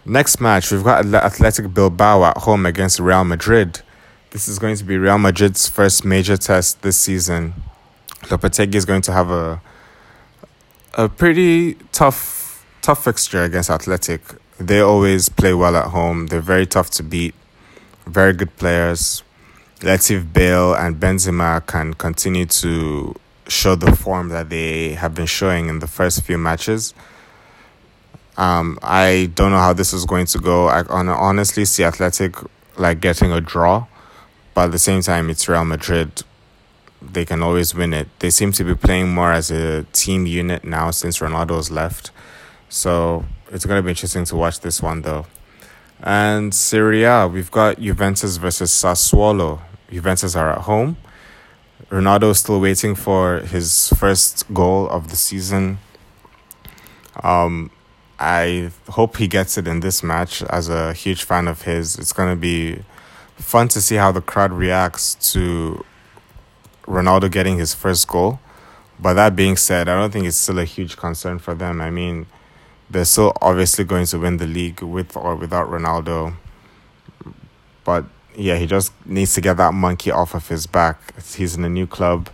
Next 0.04 0.40
match, 0.40 0.70
we've 0.70 0.84
got 0.84 1.06
Athletic 1.14 1.72
Bilbao 1.72 2.24
at 2.24 2.38
home 2.38 2.66
against 2.66 2.98
Real 3.00 3.24
Madrid. 3.24 3.80
This 4.30 4.48
is 4.48 4.58
going 4.58 4.76
to 4.76 4.84
be 4.84 4.98
Real 4.98 5.18
Madrid's 5.18 5.68
first 5.68 6.04
major 6.04 6.36
test 6.36 6.82
this 6.82 6.98
season. 6.98 7.54
Lopetegui 8.24 8.74
is 8.74 8.84
going 8.84 9.02
to 9.02 9.12
have 9.12 9.30
a 9.30 9.60
a 10.96 11.08
pretty 11.08 11.74
tough 11.90 12.64
tough 12.80 13.04
fixture 13.04 13.42
against 13.42 13.68
Athletic. 13.68 14.22
They 14.58 14.80
always 14.80 15.28
play 15.28 15.54
well 15.54 15.76
at 15.76 15.86
home. 15.86 16.28
They're 16.28 16.40
very 16.40 16.66
tough 16.66 16.90
to 16.90 17.02
beat. 17.02 17.34
Very 18.06 18.32
good 18.32 18.56
players. 18.56 19.23
Let's 19.84 20.06
see 20.06 20.14
if 20.14 20.32
Bale 20.32 20.72
and 20.72 20.98
Benzema 20.98 21.66
can 21.66 21.92
continue 21.92 22.46
to 22.46 23.14
show 23.48 23.74
the 23.74 23.94
form 23.94 24.30
that 24.30 24.48
they 24.48 24.94
have 24.94 25.14
been 25.14 25.26
showing 25.26 25.68
in 25.68 25.80
the 25.80 25.86
first 25.86 26.22
few 26.22 26.38
matches. 26.38 26.94
Um, 28.38 28.78
I 28.82 29.30
don't 29.34 29.50
know 29.50 29.58
how 29.58 29.74
this 29.74 29.92
is 29.92 30.06
going 30.06 30.24
to 30.24 30.38
go. 30.38 30.68
I 30.68 30.84
honestly 30.88 31.66
see 31.66 31.84
Athletic 31.84 32.34
like 32.78 33.02
getting 33.02 33.30
a 33.30 33.42
draw, 33.42 33.86
but 34.54 34.64
at 34.64 34.72
the 34.72 34.78
same 34.78 35.02
time, 35.02 35.28
it's 35.28 35.46
Real 35.50 35.66
Madrid. 35.66 36.22
They 37.02 37.26
can 37.26 37.42
always 37.42 37.74
win 37.74 37.92
it. 37.92 38.08
They 38.20 38.30
seem 38.30 38.52
to 38.52 38.64
be 38.64 38.74
playing 38.74 39.14
more 39.14 39.32
as 39.32 39.50
a 39.50 39.82
team 39.92 40.24
unit 40.24 40.64
now 40.64 40.92
since 40.92 41.18
Ronaldo's 41.18 41.70
left. 41.70 42.10
So 42.70 43.26
it's 43.52 43.66
going 43.66 43.78
to 43.78 43.82
be 43.82 43.90
interesting 43.90 44.24
to 44.24 44.36
watch 44.36 44.60
this 44.60 44.80
one 44.80 45.02
though. 45.02 45.26
And 46.02 46.54
Serie 46.54 47.04
A, 47.04 47.28
we've 47.28 47.50
got 47.50 47.78
Juventus 47.78 48.38
versus 48.38 48.70
Sassuolo. 48.70 49.60
Juventus 49.90 50.34
are 50.34 50.50
at 50.50 50.62
home. 50.62 50.96
Ronaldo 51.90 52.30
is 52.30 52.38
still 52.38 52.60
waiting 52.60 52.94
for 52.94 53.40
his 53.40 53.88
first 53.98 54.52
goal 54.52 54.88
of 54.88 55.08
the 55.08 55.16
season. 55.16 55.78
Um, 57.22 57.70
I 58.18 58.70
hope 58.88 59.16
he 59.16 59.28
gets 59.28 59.58
it 59.58 59.66
in 59.68 59.80
this 59.80 60.02
match. 60.02 60.42
As 60.44 60.68
a 60.68 60.92
huge 60.92 61.24
fan 61.24 61.48
of 61.48 61.62
his, 61.62 61.98
it's 61.98 62.12
going 62.12 62.30
to 62.30 62.40
be 62.40 62.82
fun 63.36 63.68
to 63.68 63.80
see 63.80 63.96
how 63.96 64.12
the 64.12 64.20
crowd 64.20 64.52
reacts 64.52 65.14
to 65.32 65.84
Ronaldo 66.86 67.30
getting 67.30 67.58
his 67.58 67.74
first 67.74 68.08
goal. 68.08 68.40
But 68.98 69.14
that 69.14 69.34
being 69.34 69.56
said, 69.56 69.88
I 69.88 69.98
don't 69.98 70.12
think 70.12 70.26
it's 70.26 70.36
still 70.36 70.58
a 70.58 70.64
huge 70.64 70.96
concern 70.96 71.38
for 71.38 71.54
them. 71.54 71.80
I 71.80 71.90
mean, 71.90 72.26
they're 72.88 73.04
still 73.04 73.32
obviously 73.42 73.84
going 73.84 74.06
to 74.06 74.18
win 74.18 74.36
the 74.36 74.46
league 74.46 74.82
with 74.82 75.16
or 75.16 75.34
without 75.34 75.68
Ronaldo. 75.68 76.36
But 77.82 78.04
yeah, 78.36 78.56
he 78.56 78.66
just 78.66 78.92
needs 79.06 79.34
to 79.34 79.40
get 79.40 79.56
that 79.56 79.74
monkey 79.74 80.10
off 80.10 80.34
of 80.34 80.48
his 80.48 80.66
back. 80.66 81.14
He's 81.34 81.56
in 81.56 81.64
a 81.64 81.68
new 81.68 81.86
club. 81.86 82.30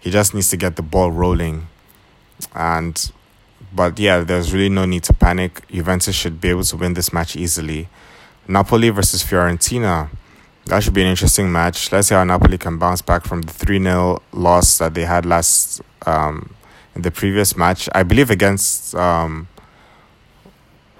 He 0.00 0.10
just 0.10 0.34
needs 0.34 0.50
to 0.50 0.56
get 0.56 0.76
the 0.76 0.82
ball 0.82 1.10
rolling. 1.10 1.68
And 2.54 3.12
but 3.72 3.98
yeah, 3.98 4.20
there's 4.20 4.52
really 4.52 4.68
no 4.68 4.84
need 4.84 5.04
to 5.04 5.12
panic. 5.12 5.66
Juventus 5.68 6.14
should 6.14 6.40
be 6.40 6.48
able 6.48 6.64
to 6.64 6.76
win 6.76 6.94
this 6.94 7.12
match 7.12 7.36
easily. 7.36 7.88
Napoli 8.48 8.90
versus 8.90 9.22
Fiorentina. 9.22 10.08
That 10.66 10.82
should 10.82 10.94
be 10.94 11.02
an 11.02 11.08
interesting 11.08 11.50
match. 11.50 11.92
Let's 11.92 12.08
see 12.08 12.14
how 12.14 12.24
Napoli 12.24 12.58
can 12.58 12.78
bounce 12.78 13.02
back 13.02 13.24
from 13.24 13.42
the 13.42 13.52
3 13.52 13.82
0 13.82 14.22
loss 14.32 14.78
that 14.78 14.94
they 14.94 15.04
had 15.04 15.24
last 15.26 15.80
um, 16.06 16.54
in 16.94 17.02
the 17.02 17.10
previous 17.10 17.56
match. 17.56 17.88
I 17.94 18.02
believe 18.02 18.30
against 18.30 18.94
um, 18.94 19.48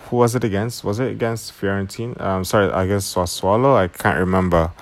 who 0.09 0.17
was 0.17 0.35
it 0.35 0.45
against? 0.45 0.85
Was 0.85 1.01
it 1.01 1.11
against 1.11 1.53
Fiorentina? 1.53 2.21
Um, 2.21 2.45
sorry, 2.45 2.71
I 2.71 2.87
guess 2.87 3.15
Sassuolo. 3.15 3.77
I 3.77 3.89
can't 3.89 4.19
remember, 4.19 4.73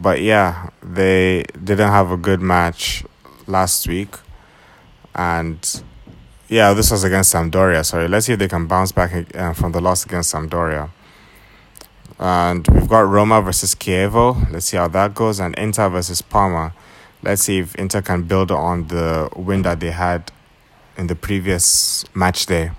but 0.00 0.20
yeah, 0.20 0.70
they 0.82 1.44
didn't 1.62 1.90
have 1.90 2.10
a 2.10 2.16
good 2.16 2.40
match 2.40 3.04
last 3.46 3.86
week, 3.86 4.16
and 5.14 5.82
yeah, 6.48 6.72
this 6.72 6.90
was 6.90 7.04
against 7.04 7.34
Sampdoria. 7.34 7.84
Sorry, 7.84 8.08
let's 8.08 8.26
see 8.26 8.32
if 8.32 8.38
they 8.38 8.48
can 8.48 8.66
bounce 8.66 8.90
back 8.92 9.34
uh, 9.36 9.52
from 9.52 9.72
the 9.72 9.80
loss 9.80 10.04
against 10.04 10.34
Sampdoria. 10.34 10.90
And 12.18 12.66
we've 12.68 12.88
got 12.88 13.00
Roma 13.00 13.40
versus 13.42 13.76
Chievo. 13.76 14.50
Let's 14.50 14.66
see 14.66 14.76
how 14.76 14.88
that 14.88 15.14
goes, 15.14 15.38
and 15.38 15.54
Inter 15.56 15.88
versus 15.88 16.20
Parma. 16.20 16.74
Let's 17.22 17.42
see 17.42 17.58
if 17.58 17.74
Inter 17.76 18.02
can 18.02 18.24
build 18.24 18.50
on 18.50 18.88
the 18.88 19.28
win 19.36 19.62
that 19.62 19.78
they 19.78 19.92
had 19.92 20.32
in 20.96 21.06
the 21.06 21.14
previous 21.14 22.04
match 22.14 22.46
day. 22.46 22.72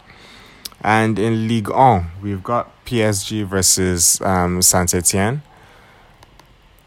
And 0.81 1.19
in 1.19 1.47
Ligue 1.47 1.69
1, 1.69 2.11
we've 2.21 2.41
got 2.41 2.85
PSG 2.85 3.45
versus 3.45 4.21
um, 4.21 4.61
Saint 4.61 4.93
Etienne. 4.93 5.41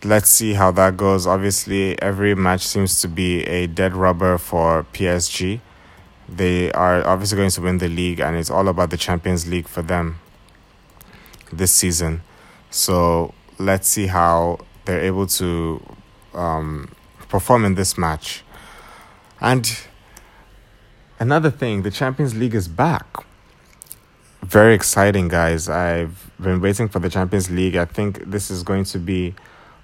Let's 0.03 0.31
see 0.31 0.55
how 0.55 0.71
that 0.73 0.97
goes. 0.97 1.27
Obviously, 1.27 2.01
every 2.01 2.35
match 2.35 2.67
seems 2.67 3.01
to 3.03 3.09
be 3.09 3.45
a 3.45 3.67
dead 3.67 3.95
rubber 3.95 4.39
for 4.39 4.85
PSG. 4.95 5.61
They 6.29 6.73
are 6.73 7.07
obviously 7.07 7.37
going 7.37 7.51
to 7.51 7.61
win 7.61 7.79
the 7.79 7.89
league, 7.89 8.19
and 8.19 8.35
it's 8.37 8.51
all 8.51 8.69
about 8.69 8.91
the 8.91 8.97
Champions 8.97 9.47
League 9.47 9.69
for 9.69 9.83
them 9.83 10.19
this 11.53 11.73
season. 11.73 12.23
So 12.71 13.35
let's 13.59 13.87
see 13.87 14.07
how 14.07 14.61
they're 14.87 15.03
able 15.03 15.27
to 15.27 15.83
um, 16.33 16.91
perform 17.29 17.67
in 17.67 17.75
this 17.75 17.99
match. 17.99 18.43
And 19.41 19.71
another 21.21 21.51
thing, 21.51 21.83
the 21.83 21.91
Champions 21.91 22.35
League 22.35 22.55
is 22.55 22.67
back 22.67 23.27
very 24.43 24.75
exciting, 24.75 25.29
guys. 25.29 25.69
I've 25.69 26.31
been 26.41 26.61
waiting 26.61 26.89
for 26.89 26.99
the 26.99 27.09
Champions 27.09 27.51
League. 27.51 27.77
I 27.77 27.85
think 27.85 28.31
this 28.31 28.51
is 28.51 28.63
going 28.63 28.85
to 28.85 28.99
be 28.99 29.35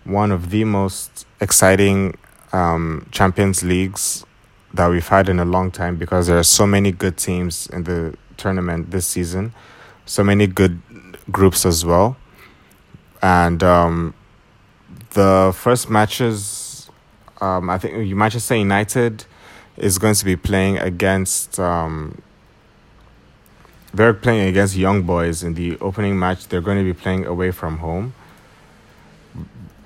one 0.04 0.32
of 0.32 0.50
the 0.50 0.64
most 0.64 1.26
exciting 1.40 2.16
um, 2.52 3.06
Champions 3.10 3.62
Leagues 3.62 4.24
that 4.74 4.88
we've 4.88 5.06
had 5.06 5.28
in 5.28 5.38
a 5.38 5.44
long 5.44 5.70
time 5.70 5.96
because 5.96 6.26
there 6.26 6.38
are 6.38 6.44
so 6.44 6.66
many 6.66 6.92
good 6.92 7.16
teams 7.16 7.66
in 7.68 7.84
the 7.84 8.14
tournament 8.36 8.90
this 8.90 9.06
season, 9.06 9.54
so 10.06 10.22
many 10.22 10.46
good 10.46 10.80
groups 11.30 11.64
as 11.64 11.84
well. 11.84 12.16
And 13.22 13.62
um, 13.62 14.14
the 15.10 15.52
first 15.54 15.88
matches, 15.88 16.90
um, 17.40 17.70
I 17.70 17.78
think 17.78 18.14
Manchester 18.14 18.56
United 18.56 19.24
is 19.76 19.98
going 19.98 20.14
to 20.14 20.24
be 20.24 20.36
playing 20.36 20.78
against 20.78 21.58
um, 21.58 22.20
they're 23.98 24.14
playing 24.14 24.48
against 24.48 24.76
Young 24.76 25.02
Boys 25.02 25.42
in 25.42 25.54
the 25.54 25.76
opening 25.80 26.16
match. 26.16 26.46
They're 26.46 26.61
going 26.61 26.78
to 26.78 26.84
be 26.84 26.92
playing 26.92 27.26
away 27.26 27.50
from 27.50 27.78
home. 27.78 28.14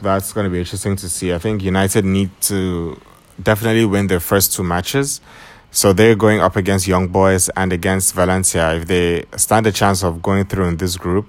That's 0.03 0.35
going 0.35 0.45
to 0.45 0.51
be 0.51 0.59
interesting 0.59 0.97
to 0.97 1.09
see. 1.09 1.33
I 1.33 1.39
think 1.39 1.63
United 1.63 2.05
need 2.05 2.31
to 2.43 3.01
definitely 3.43 3.87
win 3.87 4.09
their 4.09 4.21
first 4.21 4.53
two 4.53 4.65
matches. 4.65 5.23
So 5.71 5.95
they're 5.95 6.15
going 6.15 6.41
up 6.41 6.57
against 6.57 6.87
Young 6.87 7.09
Boys 7.09 7.49
and 7.57 7.73
against 7.73 8.15
Valencia. 8.15 8.75
If 8.75 8.87
they 8.87 9.25
stand 9.39 9.67
a 9.67 9.73
chance 9.73 10.05
of 10.05 10.21
going 10.21 10.45
through 10.45 10.67
in 10.67 10.77
this 10.77 10.99
group, 10.99 11.27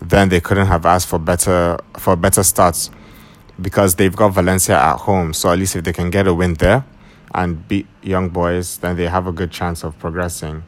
then 0.00 0.30
they 0.30 0.40
couldn't 0.40 0.68
have 0.68 0.86
asked 0.86 1.08
for 1.08 1.18
better 1.18 1.76
for 1.98 2.16
better 2.16 2.42
starts 2.42 2.90
because 3.60 3.96
they've 3.96 4.16
got 4.16 4.30
Valencia 4.30 4.78
at 4.78 4.96
home. 5.00 5.34
So 5.34 5.52
at 5.52 5.58
least 5.58 5.76
if 5.76 5.84
they 5.84 5.92
can 5.92 6.08
get 6.08 6.26
a 6.26 6.32
win 6.32 6.54
there 6.54 6.86
and 7.34 7.68
beat 7.68 7.86
Young 8.02 8.30
Boys, 8.30 8.78
then 8.78 8.96
they 8.96 9.06
have 9.06 9.26
a 9.26 9.32
good 9.32 9.50
chance 9.50 9.84
of 9.84 9.98
progressing. 9.98 10.62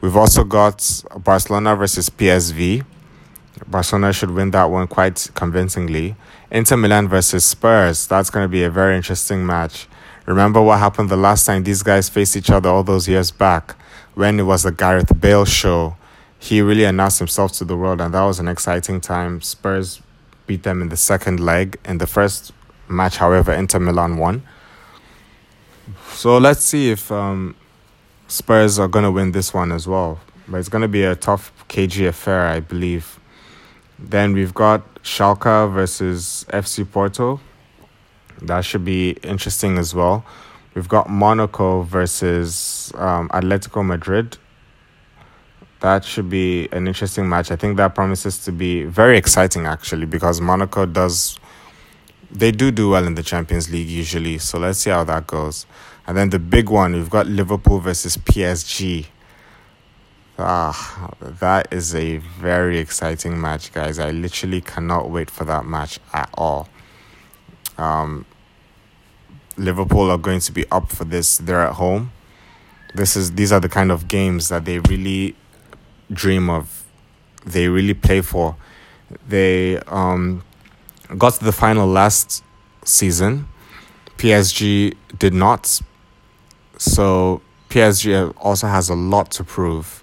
We've 0.00 0.16
also 0.16 0.44
got 0.44 1.02
Barcelona 1.18 1.74
versus 1.74 2.10
PSV. 2.10 2.84
Barcelona 3.66 4.12
should 4.12 4.30
win 4.30 4.50
that 4.50 4.64
one 4.64 4.86
quite 4.86 5.30
convincingly. 5.34 6.16
Inter 6.50 6.76
Milan 6.76 7.08
versus 7.08 7.44
Spurs. 7.44 8.06
That's 8.06 8.30
going 8.30 8.44
to 8.44 8.48
be 8.48 8.62
a 8.62 8.70
very 8.70 8.96
interesting 8.96 9.46
match. 9.46 9.88
Remember 10.26 10.60
what 10.60 10.78
happened 10.78 11.08
the 11.08 11.16
last 11.16 11.46
time 11.46 11.62
these 11.62 11.82
guys 11.82 12.08
faced 12.08 12.36
each 12.36 12.50
other 12.50 12.68
all 12.68 12.82
those 12.82 13.08
years 13.08 13.30
back 13.30 13.74
when 14.14 14.38
it 14.38 14.42
was 14.42 14.64
the 14.64 14.72
Gareth 14.72 15.20
Bale 15.20 15.44
show. 15.44 15.96
He 16.38 16.60
really 16.60 16.84
announced 16.84 17.18
himself 17.18 17.52
to 17.52 17.64
the 17.64 17.76
world, 17.76 18.00
and 18.00 18.12
that 18.12 18.22
was 18.22 18.38
an 18.38 18.48
exciting 18.48 19.00
time. 19.00 19.40
Spurs 19.40 20.02
beat 20.46 20.62
them 20.62 20.82
in 20.82 20.88
the 20.88 20.96
second 20.96 21.40
leg. 21.40 21.78
In 21.84 21.98
the 21.98 22.06
first 22.06 22.52
match, 22.88 23.16
however, 23.16 23.52
Inter 23.52 23.78
Milan 23.78 24.18
won. 24.18 24.42
So 26.12 26.38
let's 26.38 26.64
see 26.64 26.90
if 26.90 27.10
um, 27.10 27.54
Spurs 28.28 28.78
are 28.78 28.88
going 28.88 29.04
to 29.04 29.10
win 29.10 29.32
this 29.32 29.54
one 29.54 29.72
as 29.72 29.86
well. 29.86 30.18
But 30.48 30.58
it's 30.58 30.68
going 30.68 30.82
to 30.82 30.88
be 30.88 31.04
a 31.04 31.14
tough 31.14 31.52
KG 31.68 32.08
affair, 32.08 32.46
I 32.46 32.60
believe. 32.60 33.18
Then 33.98 34.32
we've 34.32 34.54
got 34.54 35.02
Schalke 35.02 35.72
versus 35.72 36.44
FC 36.50 36.90
Porto. 36.90 37.40
That 38.42 38.64
should 38.64 38.84
be 38.84 39.10
interesting 39.22 39.78
as 39.78 39.94
well. 39.94 40.24
We've 40.74 40.88
got 40.88 41.08
Monaco 41.08 41.82
versus 41.82 42.92
um, 42.96 43.28
Atletico 43.30 43.84
Madrid. 43.84 44.36
That 45.80 46.04
should 46.04 46.28
be 46.28 46.68
an 46.72 46.86
interesting 46.86 47.28
match. 47.28 47.50
I 47.50 47.56
think 47.56 47.76
that 47.78 47.94
promises 47.94 48.44
to 48.44 48.52
be 48.52 48.84
very 48.84 49.16
exciting 49.16 49.66
actually 49.66 50.06
because 50.06 50.40
Monaco 50.40 50.84
does 50.84 51.38
they 52.30 52.50
do 52.50 52.70
do 52.70 52.90
well 52.90 53.06
in 53.06 53.14
the 53.14 53.22
Champions 53.22 53.70
League 53.70 53.88
usually. 53.88 54.38
So 54.38 54.58
let's 54.58 54.80
see 54.80 54.90
how 54.90 55.04
that 55.04 55.26
goes. 55.26 55.66
And 56.06 56.16
then 56.16 56.30
the 56.30 56.38
big 56.38 56.68
one, 56.68 56.92
we've 56.92 57.10
got 57.10 57.26
Liverpool 57.26 57.80
versus 57.80 58.16
PSG. 58.16 59.06
Ah, 60.38 61.10
that 61.20 61.72
is 61.72 61.94
a 61.94 62.18
very 62.18 62.78
exciting 62.78 63.40
match, 63.40 63.72
guys. 63.72 63.98
I 63.98 64.10
literally 64.10 64.60
cannot 64.60 65.10
wait 65.10 65.30
for 65.30 65.44
that 65.44 65.64
match 65.64 65.98
at 66.12 66.30
all. 66.34 66.68
Um, 67.78 68.26
Liverpool 69.56 70.10
are 70.10 70.18
going 70.18 70.40
to 70.40 70.52
be 70.52 70.64
up 70.70 70.90
for 70.90 71.04
this. 71.04 71.38
They're 71.38 71.62
at 71.62 71.74
home. 71.74 72.12
This 72.94 73.16
is 73.16 73.32
these 73.32 73.52
are 73.52 73.60
the 73.60 73.68
kind 73.68 73.90
of 73.90 74.08
games 74.08 74.48
that 74.48 74.64
they 74.64 74.78
really 74.78 75.34
dream 76.12 76.48
of. 76.50 76.84
They 77.44 77.68
really 77.68 77.94
play 77.94 78.20
for. 78.20 78.56
They 79.26 79.78
um, 79.86 80.44
got 81.16 81.34
to 81.34 81.44
the 81.44 81.52
final 81.52 81.86
last 81.86 82.44
season. 82.84 83.48
PSG 84.18 84.94
did 85.18 85.34
not. 85.34 85.80
So 86.78 87.40
PSG 87.70 88.34
also 88.38 88.66
has 88.66 88.88
a 88.88 88.94
lot 88.94 89.30
to 89.32 89.44
prove 89.44 90.02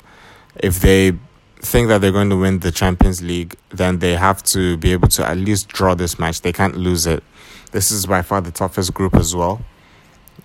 if 0.55 0.79
they 0.79 1.13
think 1.59 1.88
that 1.88 2.01
they're 2.01 2.12
going 2.12 2.29
to 2.29 2.38
win 2.38 2.59
the 2.59 2.71
Champions 2.71 3.21
League, 3.21 3.55
then 3.69 3.99
they 3.99 4.15
have 4.15 4.43
to 4.43 4.77
be 4.77 4.91
able 4.91 5.07
to 5.09 5.25
at 5.25 5.38
least 5.38 5.69
draw 5.69 5.95
this 5.95 6.19
match. 6.19 6.41
They 6.41 6.53
can't 6.53 6.75
lose 6.75 7.07
it. 7.07 7.23
This 7.71 7.91
is 7.91 8.05
by 8.05 8.21
far 8.21 8.41
the 8.41 8.51
toughest 8.51 8.93
group 8.93 9.15
as 9.15 9.36
well, 9.36 9.63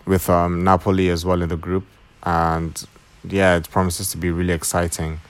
with 0.07 0.31
um, 0.31 0.65
Napoli 0.65 1.11
as 1.11 1.25
well 1.25 1.43
in 1.43 1.49
the 1.49 1.57
group. 1.57 1.85
And 2.23 2.87
yeah, 3.25 3.57
it 3.57 3.69
promises 3.69 4.11
to 4.13 4.17
be 4.17 4.31
really 4.31 4.53
exciting. 4.53 5.21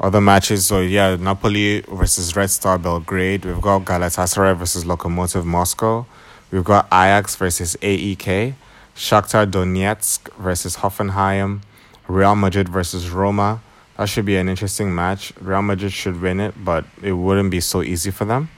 Other 0.00 0.20
matches, 0.20 0.66
so 0.66 0.80
yeah, 0.80 1.16
Napoli 1.16 1.80
versus 1.82 2.34
Red 2.34 2.50
Star 2.50 2.76
Belgrade. 2.78 3.44
We've 3.44 3.60
got 3.60 3.84
Galatasaray 3.84 4.56
versus 4.56 4.84
Lokomotiv 4.84 5.44
Moscow. 5.44 6.04
We've 6.50 6.64
got 6.64 6.86
Ajax 6.86 7.36
versus 7.36 7.76
AEK. 7.80 8.54
Shakhtar 8.94 9.50
Donetsk 9.50 10.34
versus 10.36 10.76
Hoffenheim. 10.76 11.62
Real 12.06 12.36
Madrid 12.36 12.68
versus 12.68 13.10
Roma. 13.10 13.62
That 13.96 14.08
should 14.08 14.24
be 14.24 14.36
an 14.36 14.48
interesting 14.48 14.94
match. 14.94 15.32
Real 15.40 15.62
Madrid 15.62 15.92
should 15.92 16.20
win 16.20 16.40
it, 16.40 16.54
but 16.64 16.84
it 17.02 17.12
wouldn't 17.12 17.50
be 17.50 17.60
so 17.60 17.82
easy 17.82 18.10
for 18.10 18.24
them, 18.24 18.50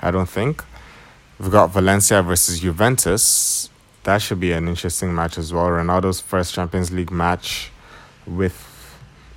I 0.00 0.10
don't 0.10 0.28
think. 0.28 0.62
We've 1.38 1.50
got 1.50 1.70
Valencia 1.70 2.22
versus 2.22 2.60
Juventus. 2.60 3.70
That 4.04 4.18
should 4.18 4.38
be 4.40 4.52
an 4.52 4.68
interesting 4.68 5.14
match 5.14 5.38
as 5.38 5.52
well. 5.52 5.66
Ronaldo's 5.66 6.20
first 6.20 6.54
Champions 6.54 6.92
League 6.92 7.10
match 7.10 7.70
with 8.26 8.68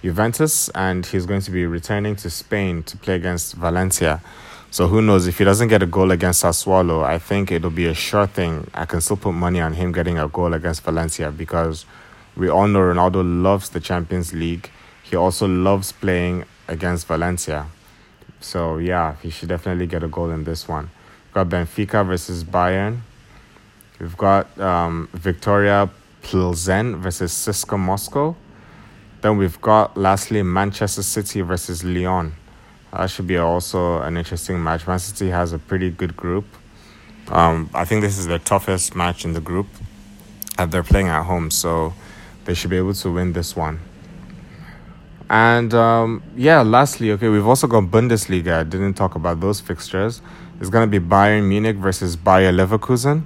Juventus, 0.02 0.70
and 0.70 1.06
he's 1.06 1.26
going 1.26 1.42
to 1.42 1.52
be 1.52 1.66
returning 1.66 2.16
to 2.18 2.30
Spain 2.30 2.84
to 2.84 2.98
play 2.98 3.16
against 3.16 3.54
Valencia. 3.54 4.22
So 4.76 4.90
who 4.90 5.02
knows 5.02 5.26
if 5.26 5.38
he 5.38 5.46
doesn't 5.46 5.70
get 5.70 5.82
a 5.84 5.86
goal 5.86 6.12
against 6.12 6.44
Sassuolo? 6.44 7.02
I 7.02 7.18
think 7.18 7.50
it'll 7.50 7.70
be 7.70 7.86
a 7.86 7.94
sure 7.94 8.28
thing. 8.28 8.70
I 8.74 8.84
can 8.84 9.00
still 9.00 9.16
put 9.16 9.32
money 9.32 9.62
on 9.62 9.72
him 9.72 9.94
getting 9.94 10.20
a 10.20 10.28
goal 10.28 10.54
against 10.54 10.84
Valencia 10.84 11.32
because 11.32 11.86
we 12.36 12.50
all 12.50 12.68
know 12.68 12.80
Ronaldo 12.80 13.24
loves 13.42 13.70
the 13.70 13.80
Champions 13.80 14.34
League 14.34 14.70
he 15.02 15.16
also 15.16 15.48
loves 15.48 15.94
playing 15.94 16.44
against 16.68 17.08
Valencia. 17.08 17.68
So 18.42 18.78
yeah, 18.78 19.16
he 19.24 19.30
should 19.30 19.48
definitely 19.48 19.88
get 19.88 20.04
a 20.04 20.10
goal 20.10 20.30
in 20.32 20.44
this 20.44 20.68
one. 20.68 20.90
We've 21.28 21.36
got 21.36 21.48
Benfica 21.48 22.06
versus 22.06 22.44
Bayern. 22.44 23.00
We've 23.98 24.18
got 24.18 24.60
um, 24.60 25.08
Viktoria 25.16 25.90
Plzen 26.22 26.98
versus 26.98 27.32
CSKA 27.32 27.80
Moscow. 27.80 28.36
Then 29.22 29.38
we've 29.38 29.62
got 29.62 29.96
lastly 29.96 30.44
Manchester 30.44 31.02
City 31.02 31.40
versus 31.40 31.82
Lyon. 31.82 32.34
That 32.98 33.10
should 33.10 33.28
be 33.28 33.38
also 33.38 34.02
an 34.02 34.16
interesting 34.16 34.64
match. 34.64 34.88
Man 34.88 35.00
City 35.00 35.30
has 35.30 35.52
a 35.52 35.60
pretty 35.60 35.90
good 35.90 36.16
group. 36.16 36.46
Um, 37.28 37.70
I 37.74 37.84
think 37.84 38.02
this 38.02 38.18
is 38.18 38.28
the 38.28 38.40
toughest 38.40 38.96
match 38.96 39.26
in 39.26 39.34
the 39.34 39.42
group, 39.42 39.68
and 40.58 40.72
they're 40.72 40.84
playing 40.84 41.10
at 41.10 41.24
home, 41.24 41.52
so 41.52 41.94
they 42.46 42.54
should 42.54 42.70
be 42.70 42.78
able 42.78 42.94
to 42.94 43.12
win 43.12 43.34
this 43.34 43.54
one. 43.54 43.82
And 45.30 45.74
um, 45.74 46.24
yeah, 46.38 46.62
lastly, 46.62 47.12
okay, 47.12 47.28
we've 47.28 47.48
also 47.48 47.68
got 47.68 47.84
Bundesliga. 47.86 48.60
I 48.60 48.64
didn't 48.64 48.94
talk 48.94 49.16
about 49.16 49.42
those 49.42 49.60
fixtures. 49.60 50.22
It's 50.62 50.70
gonna 50.70 50.88
be 50.88 51.00
Bayern 51.00 51.50
Munich 51.50 51.76
versus 51.76 52.16
Bayer 52.16 52.54
Leverkusen. 52.54 53.24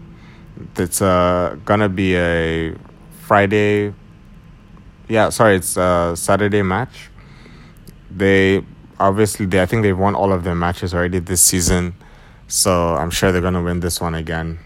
It's 0.77 1.01
uh, 1.01 1.57
gonna 1.65 1.89
be 1.89 2.15
a 2.15 2.73
Friday. 3.21 3.93
Yeah, 5.07 5.29
sorry, 5.29 5.57
it's 5.57 5.77
a 5.77 6.13
Saturday 6.15 6.63
match. 6.63 7.09
They 8.09 8.63
obviously 8.99 9.45
they 9.45 9.61
I 9.61 9.65
think 9.65 9.83
they've 9.83 9.97
won 9.97 10.15
all 10.15 10.31
of 10.31 10.43
their 10.43 10.55
matches 10.55 10.93
already 10.93 11.19
this 11.19 11.41
season, 11.41 11.95
so 12.47 12.95
I'm 12.95 13.11
sure 13.11 13.31
they're 13.31 13.41
gonna 13.41 13.63
win 13.63 13.79
this 13.79 13.99
one 14.01 14.15
again. 14.15 14.59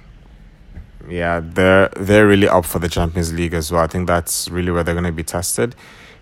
Yeah, 1.10 1.42
they're 1.44 1.90
they're 1.98 2.28
really 2.28 2.48
up 2.48 2.66
for 2.66 2.80
the 2.80 2.90
Champions 2.90 3.34
League 3.34 3.54
as 3.54 3.72
well. 3.72 3.84
I 3.84 3.88
think 3.88 4.08
that's 4.08 4.50
really 4.50 4.72
where 4.72 4.84
they're 4.84 4.96
gonna 4.96 5.12
be 5.12 5.24
tested 5.24 5.76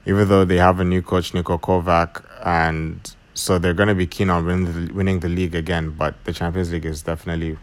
even 0.06 0.28
though 0.28 0.46
they 0.46 0.58
have 0.58 0.80
a 0.80 0.84
new 0.84 1.02
coach, 1.02 1.32
Niko 1.34 1.60
Kovac, 1.60 2.26
and 2.44 3.16
so 3.34 3.60
they're 3.60 3.74
going 3.74 3.90
to 3.90 3.96
be 3.96 4.08
keen 4.08 4.30
on 4.30 4.46
winning 4.46 4.88
the, 4.88 4.94
winning 4.94 5.20
the 5.20 5.30
league 5.30 5.56
again. 5.56 5.92
But 5.92 6.24
the 6.26 6.34
Champions 6.34 6.72
League 6.72 6.86
is 6.86 7.04
definitely 7.04 7.58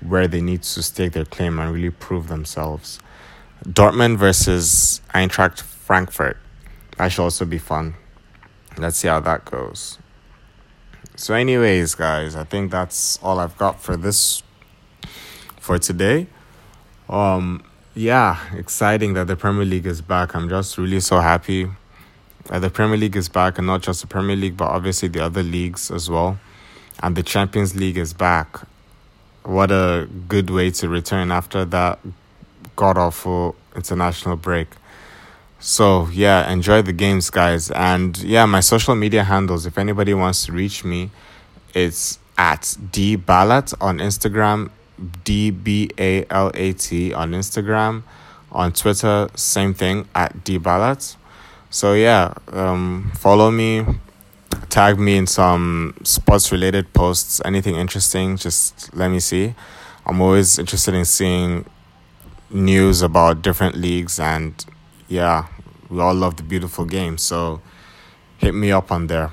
where 0.00 0.26
they 0.26 0.40
need 0.40 0.62
to 0.62 0.82
stake 0.82 1.12
their 1.12 1.24
claim 1.24 1.58
and 1.58 1.72
really 1.72 1.90
prove 1.90 2.28
themselves. 2.28 2.98
Dortmund 3.64 4.18
versus 4.18 5.00
Eintracht 5.14 5.60
Frankfurt. 5.60 6.38
That 6.96 7.08
should 7.08 7.22
also 7.22 7.44
be 7.44 7.58
fun. 7.58 7.94
Let's 8.76 8.96
see 8.98 9.08
how 9.08 9.20
that 9.20 9.44
goes. 9.44 9.98
So, 11.16 11.34
anyways, 11.34 11.94
guys, 11.94 12.34
I 12.34 12.44
think 12.44 12.72
that's 12.72 13.18
all 13.22 13.38
I've 13.38 13.56
got 13.56 13.80
for 13.80 13.96
this 13.96 14.42
for 15.60 15.78
today. 15.78 16.26
Um, 17.08 17.64
yeah, 17.94 18.38
exciting 18.54 19.14
that 19.14 19.28
the 19.28 19.36
Premier 19.36 19.64
League 19.64 19.86
is 19.86 20.00
back. 20.00 20.34
I'm 20.34 20.48
just 20.48 20.76
really 20.76 21.00
so 21.00 21.20
happy 21.20 21.70
that 22.46 22.58
the 22.58 22.70
Premier 22.70 22.96
League 22.96 23.16
is 23.16 23.28
back, 23.28 23.58
and 23.58 23.66
not 23.66 23.82
just 23.82 24.00
the 24.00 24.06
Premier 24.06 24.36
League, 24.36 24.56
but 24.56 24.68
obviously 24.68 25.08
the 25.08 25.24
other 25.24 25.42
leagues 25.42 25.90
as 25.90 26.10
well. 26.10 26.38
And 27.02 27.16
the 27.16 27.22
Champions 27.22 27.76
League 27.76 27.96
is 27.96 28.12
back. 28.12 28.60
What 29.44 29.70
a 29.70 30.08
good 30.28 30.50
way 30.50 30.70
to 30.72 30.88
return 30.88 31.30
after 31.30 31.64
that 31.66 32.00
god 32.76 32.98
awful 32.98 33.54
international 33.76 34.36
break. 34.36 34.68
So, 35.66 36.08
yeah, 36.12 36.52
enjoy 36.52 36.82
the 36.82 36.92
games, 36.92 37.30
guys. 37.30 37.70
And 37.70 38.18
yeah, 38.18 38.44
my 38.44 38.60
social 38.60 38.94
media 38.94 39.24
handles, 39.24 39.64
if 39.64 39.78
anybody 39.78 40.12
wants 40.12 40.44
to 40.44 40.52
reach 40.52 40.84
me, 40.84 41.10
it's 41.72 42.18
at 42.36 42.60
dbalat 42.92 43.72
on 43.80 43.98
Instagram 43.98 44.70
D 45.24 45.50
B 45.50 45.88
A 45.98 46.26
L 46.28 46.50
A 46.52 46.74
T 46.74 47.14
on 47.14 47.32
Instagram. 47.32 48.02
On 48.52 48.72
Twitter, 48.72 49.30
same 49.36 49.72
thing 49.72 50.06
at 50.14 50.44
D 50.44 50.58
Ballat. 50.58 51.16
So 51.70 51.94
yeah, 51.94 52.34
um, 52.52 53.10
follow 53.16 53.50
me, 53.50 53.86
tag 54.68 54.98
me 54.98 55.16
in 55.16 55.26
some 55.26 55.96
sports 56.04 56.52
related 56.52 56.92
posts, 56.92 57.40
anything 57.42 57.74
interesting, 57.74 58.36
just 58.36 58.94
let 58.94 59.10
me 59.10 59.18
see. 59.18 59.54
I'm 60.04 60.20
always 60.20 60.58
interested 60.58 60.92
in 60.92 61.06
seeing 61.06 61.64
news 62.50 63.00
about 63.00 63.40
different 63.40 63.76
leagues 63.76 64.20
and 64.20 64.62
yeah, 65.08 65.46
we 65.94 66.00
all 66.00 66.14
love 66.14 66.36
the 66.36 66.42
beautiful 66.42 66.84
game. 66.84 67.18
So 67.18 67.60
hit 68.38 68.54
me 68.54 68.72
up 68.72 68.90
on 68.90 69.06
there. 69.06 69.32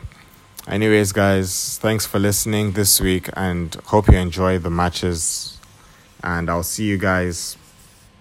Anyways, 0.67 1.12
guys, 1.12 1.80
thanks 1.80 2.06
for 2.06 2.19
listening 2.19 2.74
this 2.74 3.02
week 3.02 3.30
and 3.34 3.74
hope 3.86 4.08
you 4.08 4.17
enjoy 4.17 4.60
the 4.60 4.69
matches 4.69 5.58
and 6.24 6.50
I'll 6.50 6.63
see 6.63 6.86
you 6.86 6.97
guys 6.97 7.58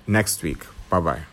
next 0.07 0.43
week. 0.43 0.65
Bye 0.89 1.01
bye. 1.01 1.30